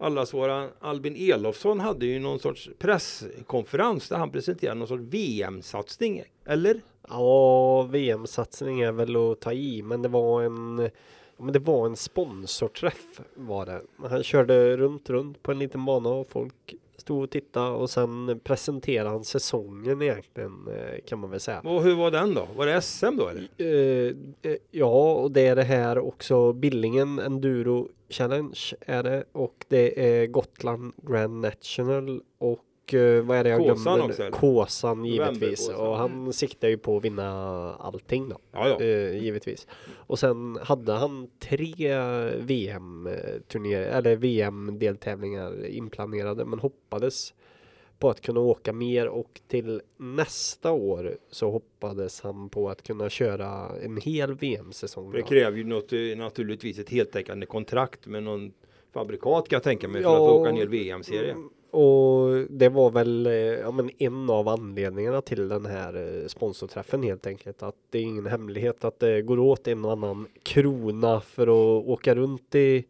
[0.00, 6.22] allas våra Albin Elofsson hade ju någon sorts presskonferens där han presenterade någon sorts VM-satsning.
[6.44, 6.80] Eller?
[7.08, 10.90] Ja, VM-satsning är väl att ta i, men det var en
[11.36, 13.82] men det var en sponsorträff var det.
[14.08, 18.40] Han körde runt, runt på en liten bana och folk stod och tittade och sen
[18.44, 21.60] presenterade han säsongen egentligen eh, kan man väl säga.
[21.60, 22.48] Och hur var den då?
[22.56, 23.48] Var det SM då eller?
[23.58, 29.64] Eh, eh, ja, och det är det här också Billingen Enduro Challenge är det och
[29.68, 32.58] det är Gotland Grand National och
[32.94, 33.98] eh, vad är det jag Kåsan glömmer?
[33.98, 34.04] nu?
[34.10, 34.30] också, eller?
[34.32, 35.86] Kåsan givetvis Novemberkåsan.
[35.86, 37.28] och han siktar ju på att vinna
[37.74, 38.38] allting då.
[38.52, 38.80] Ja, ja.
[38.80, 39.66] Eh, givetvis.
[39.94, 41.94] Och sen hade han tre
[42.40, 47.34] VM-turnéer eller VM-deltävlingar inplanerade men hoppades
[47.98, 53.10] på att kunna åka mer och till nästa år så hoppades han på att kunna
[53.10, 55.12] köra en hel VM-säsong.
[55.12, 58.52] Det kräver ju något, eh, naturligtvis ett heltäckande kontrakt med någon
[58.92, 61.36] fabrikat kan jag tänka mig för Ja, att få åka en hel VM-serie.
[61.70, 67.02] Och det var väl eh, ja, men en av anledningarna till den här eh, sponsorträffen
[67.02, 67.62] helt enkelt.
[67.62, 71.86] Att det är ingen hemlighet att det går åt en och annan krona för att
[71.86, 72.84] åka runt i,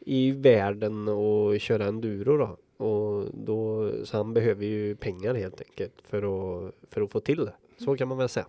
[0.00, 2.56] i världen och köra enduro då.
[2.84, 6.18] Och då, så han behöver ju pengar helt enkelt för
[6.66, 7.52] att, för att få till det.
[7.84, 8.46] Så kan man väl säga.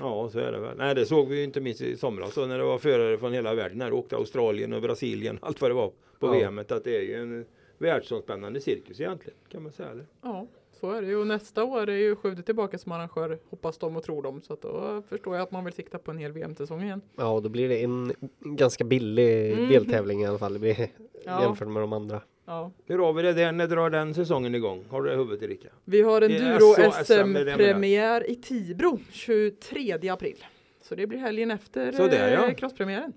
[0.00, 0.76] Ja, så är det väl.
[0.76, 3.32] Nej, det såg vi ju inte minst i somras så när det var förare från
[3.32, 3.92] hela världen här.
[3.92, 6.50] Åkte Australien och Brasilien, allt vad det var på Ja.
[6.50, 6.72] VMet.
[6.72, 7.44] Att det är ju en
[7.84, 9.88] världsomspännande cirkus egentligen, kan man säga.
[9.90, 10.06] Eller?
[10.22, 10.46] Ja,
[10.80, 11.16] så är det ju.
[11.16, 14.40] Och nästa år är ju Skövde tillbaka som arrangör, hoppas de och tror de.
[14.42, 17.00] Så att då förstår jag att man vill sikta på en hel VM-säsong igen.
[17.16, 19.68] Ja, och då blir det en ganska billig Mm.
[19.68, 20.52] deltävling i alla fall.
[20.52, 20.88] Det blir
[21.26, 21.42] Ja.
[21.42, 22.20] jämfört med de andra.
[22.46, 22.70] Ja.
[22.86, 23.52] Hur har vi det där?
[23.52, 24.84] När drar den säsongen igång?
[24.90, 25.68] Har du det i huvudet Erika?
[25.84, 27.52] Vi har en Det är Duro så SM är det jag menar.
[27.52, 30.44] SM-premiär i Tibro 23 april.
[30.82, 32.46] Så det blir helgen efter ja.
[32.48, 33.12] eh, crosspremiären.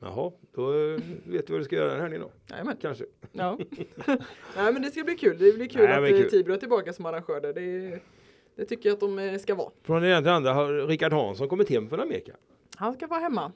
[0.00, 2.30] Jaha, då eh, vet du vad du ska göra den här då.
[2.50, 2.76] Jajamän.
[2.80, 3.04] Kanske.
[3.32, 3.58] Ja.
[4.56, 5.38] Nej men det ska bli kul.
[5.38, 6.30] Det blir kul Nej, att eh, kul.
[6.30, 7.52] Tibro är tillbaka som arrangör där.
[7.52, 7.98] Det,
[8.56, 9.70] det tycker jag att de eh, ska vara.
[9.82, 12.32] Från det ena till det andra har Rickard Hansson kommit hem från Amerika.
[12.76, 13.52] Han ska vara hemma.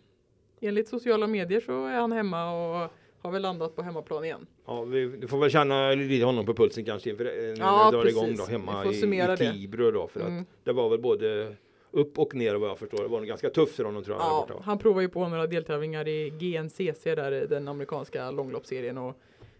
[0.61, 2.53] Enligt sociala medier så är han hemma
[2.85, 4.47] och har väl landat på hemmaplan igen.
[4.67, 7.91] Ja, vi, vi får väl känna lite honom på pulsen kanske inför det, när Ja,
[7.93, 9.37] vi drar igång då hemma i, i det.
[9.37, 10.09] Tibro då.
[10.09, 10.39] För Mm.
[10.41, 11.57] att det var väl både
[11.93, 13.03] upp och ner vad jag förstår.
[13.03, 14.27] Det var nog ganska tufft för honom tror jag.
[14.49, 19.17] där Ja, han provar ju på några deltävlingar i GNCC där, den amerikanska långloppsserien och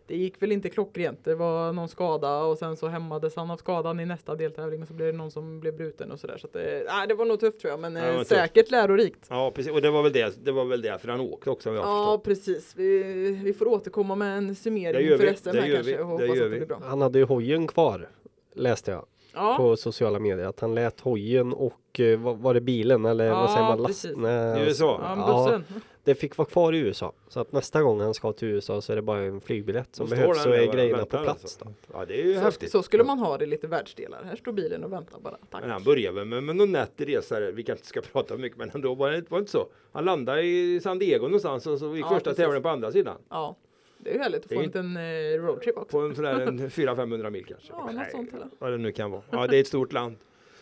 [0.07, 1.25] det gick väl inte klockrent.
[1.25, 4.89] Det var någon skada och sen så hämmades han av skadan i nästa deltävling och
[4.89, 6.39] så blev det någon som blev bruten och sådär.
[6.39, 8.29] Så att det, nej, det var nog tufft tror jag, men Ja, det eh, tufft.
[8.31, 9.27] säkert lärorikt.
[9.31, 9.73] Ja, precis.
[9.73, 10.45] Och det var väl det.
[10.45, 11.69] Det var väl därför han åkte också.
[11.75, 12.19] Jag Ja, förstår.
[12.25, 12.75] precis.
[12.77, 13.03] Vi,
[13.45, 15.35] vi får återkomma med en Det summering för vi.
[15.37, 16.03] SM Det här gör kanske vi.
[16.03, 16.57] och Det hoppas att det vi.
[16.57, 16.81] blir bra.
[16.85, 18.09] Han hade ju hojen kvar
[18.55, 22.61] läste jag Ja, på sociala medier att han lät hojen och eh, vad var det
[22.61, 23.79] bilen eller vad Ja, säger man?
[23.79, 24.17] Last, precis.
[24.17, 25.01] nej, I USA?
[25.03, 25.65] ja bussen.
[26.05, 28.93] det fick vara kvar i USA så att nästa gång han ska till USA så
[28.93, 31.29] är det bara en flygbiljett som behövs så är grejerna på plats.
[31.45, 31.65] alltså.
[31.65, 31.71] Då.
[31.93, 32.71] Ja, det är ju Så, häftigt.
[32.73, 34.23] så skulle man ha det lite världsdelar.
[34.25, 35.37] Här står bilen och väntar bara.
[35.51, 35.61] Tack.
[35.61, 37.41] Men han började väl med, med någon nätt resa.
[37.41, 39.67] Vi kanske inte ska prata mycket, men ändå var det, var inte så.
[39.93, 42.37] Han landade i San Diego någonstans och så gick Ja, första precis.
[42.37, 43.17] tävlingen på andra sidan.
[43.29, 43.57] Ja,
[44.03, 45.03] det är ju härligt att få en liten eh,
[45.47, 45.99] roadtrip också.
[45.99, 47.69] På en sådär en 400-500 mil kanske.
[47.73, 48.47] Ja, något Nej, sånt eller?
[48.59, 49.23] Vad det nu kan vara.
[49.31, 50.17] Ja, det är ett stort land.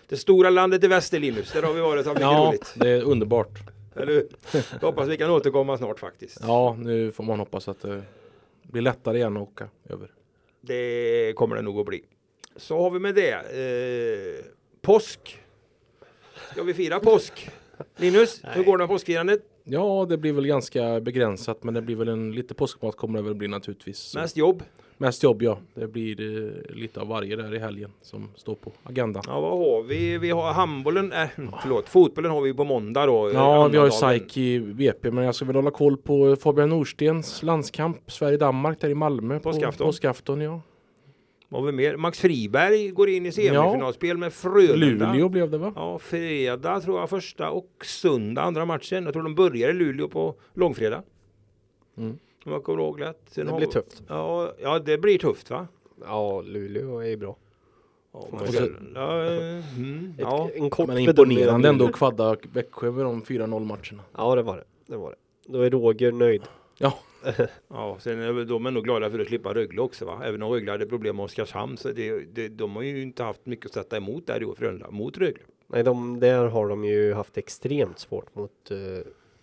[0.09, 1.53] Det stora landet i väster Linus.
[1.53, 2.75] Där har vi varit och haft mycket Ja, roligt.
[2.77, 3.59] det är underbart.
[3.97, 4.29] Eller hur?
[4.53, 6.39] Jag hoppas vi kan återkomma snart faktiskt.
[6.43, 8.03] Ja, nu får man hoppas att det
[8.63, 10.11] blir lättare igen att åka över.
[10.61, 12.05] Det kommer det nog att bli.
[12.57, 13.33] Så har vi med det.
[13.33, 14.45] Eh,
[14.83, 15.39] påsk.
[16.53, 17.51] Ska vi fira påsk?
[17.97, 19.43] Linus, hur går det med påskfirandet?
[19.65, 23.25] Ja, det blir väl ganska begränsat, men det blir väl en lite påskmat kommer det
[23.25, 24.15] väl bli naturligtvis.
[24.15, 24.63] Mest jobb?
[24.99, 25.59] Mest jobb, ja.
[25.75, 29.23] Det blir eh, lite av varje där i helgen som står på agendan.
[29.27, 30.19] Ja, vad har vi?
[30.19, 31.29] Vi har handbollen, äh,
[31.63, 33.31] förlåt, fotbollen har vi på måndag då.
[33.35, 33.91] Ja, vi har ju.
[33.91, 38.89] SAIK i BP, men jag ska väl hålla koll på Fabian Norstens landskamp Sverige-Danmark där
[38.89, 39.39] i Malmö.
[39.39, 39.87] Påskafton.
[39.87, 40.61] På påskafton, ja.
[41.53, 41.97] Vad vi mer?
[41.97, 45.13] Max Friberg går in i semifinalspel med Frölunda.
[45.13, 45.73] Luleå blev det va?
[45.77, 49.05] Ja, fredag tror jag första och söndag andra matchen.
[49.05, 51.03] Jag tror de börjar i Luleå på långfredag.
[51.97, 52.19] Mm.
[52.45, 53.21] Om jag kommer ihåg rätt.
[53.31, 54.03] Sen Det blir tufft.
[54.09, 55.69] Ja, ja, det blir tufft va?
[56.07, 57.37] Ja, Luleå är bra.
[58.13, 58.67] Ja, säga.
[58.95, 60.51] ja, mm, Ett, ja.
[60.55, 64.03] En kort Men imponerande ändå att kvadda Växjö med de 4-0 matcherna.
[64.17, 64.65] Ja, det var det.
[64.87, 65.53] Det var det.
[65.53, 66.43] Då är Roger nöjd.
[66.79, 66.99] Ja,
[67.69, 70.23] ja, sen är de ändå glada för att slippa Rögle också va?
[70.25, 73.47] Även om Rögle hade problem med Oskarshamn så det, det, de har ju inte haft
[73.47, 75.43] mycket att sätta emot där i år, Frölunda, mot Rögle.
[75.67, 78.51] Nej, de, där har de ju haft extremt svårt mot...
[78.71, 78.79] Uh,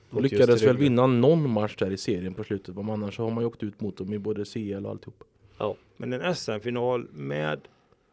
[0.09, 2.75] de lyckades väl vinna någon match där i serien på slutet.
[2.75, 5.23] Men annars så har man ju åkt ut mot dem i både CL och alltihop.
[5.97, 7.59] Men en SM-final med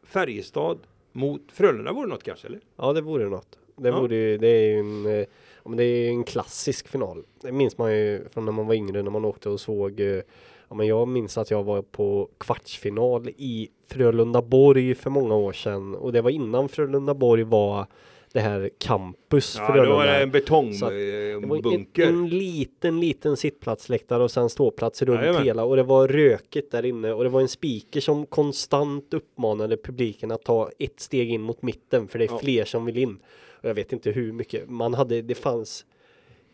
[0.02, 0.78] Färjestad
[1.12, 2.60] mot Frölunda vore något kanske eller?
[2.76, 3.58] Ja, det vore något.
[3.76, 4.00] Det, Ja.
[4.00, 5.26] vore, det är ju en, eh,
[5.64, 7.22] ja, men det är en klassisk final.
[7.42, 10.00] Det minns man ju från när man var yngre när man åkte och såg.
[10.00, 10.20] eh,
[10.68, 15.94] Ja, men jag minns att jag var på kvartsfinal i Frölunda-Borg för många år sedan
[15.94, 17.86] och det var innan Frölunda-Borg var
[18.32, 20.04] det här campus Ja, Frölunda.
[20.06, 22.06] det en Så att Det var en, betongbunker.
[22.08, 25.44] en liten, liten sittplatsläktare och sen ståplats runt Jajamän.
[25.44, 29.76] hela och det var rökigt där inne och det var en speaker som konstant uppmanade
[29.76, 32.38] publiken att ta ett steg in mot mitten för det är Ja.
[32.38, 33.18] fler som vill in.
[33.64, 35.86] Och jag vet inte hur mycket man hade, det fanns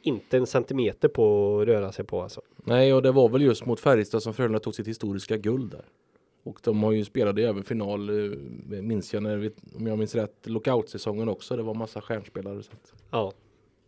[0.02, 2.40] inte en centimeter på att röra sig på alltså.
[2.56, 5.84] Nej, och det var väl just mot Färjestad som Frölunda tog sitt historiska guld där.
[6.42, 8.36] Och de har ju spelat i även final, eh,
[8.82, 11.56] minns jag när vi, om jag minns rätt, lockout-säsongen också.
[11.56, 12.62] Det var massa stjärnspelare.
[12.62, 13.32] Så att Ja,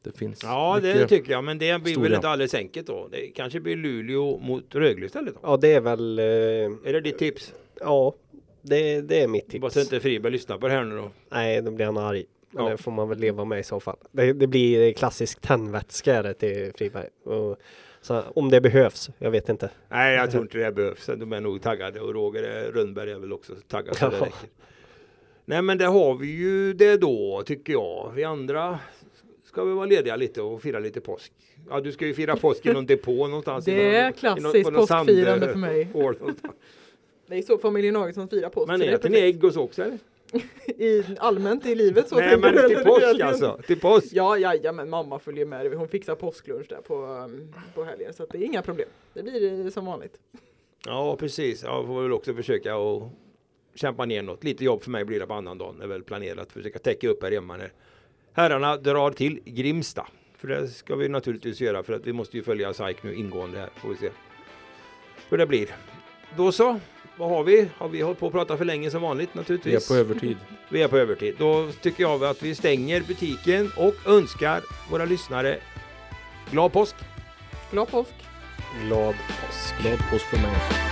[0.03, 2.17] det finns Ja, det tycker jag, men det blir väl historia.
[2.17, 3.09] inte alldeles enkelt då.
[3.13, 5.41] Det kanske blir Luleå mot Rögle istället då.
[5.43, 7.55] ja det är väl, eh, Är det ditt tips?
[7.81, 8.15] ja,
[8.63, 9.75] det, det är mitt Bara tips.
[9.75, 11.11] så inte Friberg lyssnar på det här nu då.
[11.31, 12.25] Nej, då blir han arg.
[12.55, 12.71] Men Ja.
[12.71, 13.97] det får man väl leva med i så fall.
[14.13, 17.09] Det, det blir klassisk tändvätska till Friberg.
[17.25, 17.59] Och,
[18.01, 19.71] så, om det behövs, jag vet inte.
[19.89, 21.07] Nej, jag tror inte det behövs.
[21.07, 24.25] De är nog taggade och Roger Rönnberg är väl också taggad så det Ja.
[24.27, 24.49] räcker.
[25.45, 28.13] Nej, men det har vi ju det då tycker jag.
[28.15, 28.79] Vi andra
[29.45, 31.33] ska vi vara lediga lite och fira lite påsk.
[31.71, 33.65] Ja, du ska ju fira påsk i någon depå någonstans.
[33.65, 35.89] Det någon- är klassiskt någon påskfirande för mig.
[35.95, 36.37] någonstans.
[37.27, 38.67] Det är så familjen Augustsson firar påsk.
[38.69, 39.99] Men äter ni ägg och så också eller?
[40.67, 43.61] I, allmänt i livet så Nej, men till påsk alltså.
[43.67, 44.07] Till påsk.
[44.13, 45.75] Ja, ja, ja, men mamma följer med.
[45.75, 48.89] Hon fixar påsklunch där på, um, på helgen så det är inga problem.
[49.15, 50.19] Det blir eh, som vanligt.
[50.87, 51.63] Ja, precis.
[51.63, 53.03] Jag får väl också försöka att
[53.75, 54.45] kämpa ner något.
[54.45, 55.79] Lite jobb för mig blir det på annan dagen.
[55.79, 56.53] Det är väl planerat.
[56.53, 57.73] Försöka täcka upp här hemma när
[58.33, 60.07] herrarna drar till Grimsta.
[60.37, 63.59] För det ska vi naturligtvis göra för att vi måste ju följa SAIK nu ingående
[63.59, 63.71] här.
[63.77, 64.11] Får vi se
[65.29, 65.69] hur det blir.
[66.37, 66.81] Då så.
[67.17, 67.69] Vad har vi?
[67.79, 69.91] Har vi hållit på att prata för länge som vanligt Vi naturligtvis?
[69.91, 70.37] är på övertid.
[70.69, 71.35] Vi är på övertid.
[71.39, 74.61] Då tycker jag att vi stänger butiken och önskar
[74.91, 75.59] våra lyssnare
[76.51, 76.97] glad påsk!
[77.71, 78.15] Glad påsk!
[78.87, 79.83] Glad påsk.
[79.83, 80.92] Glad påsk för mig.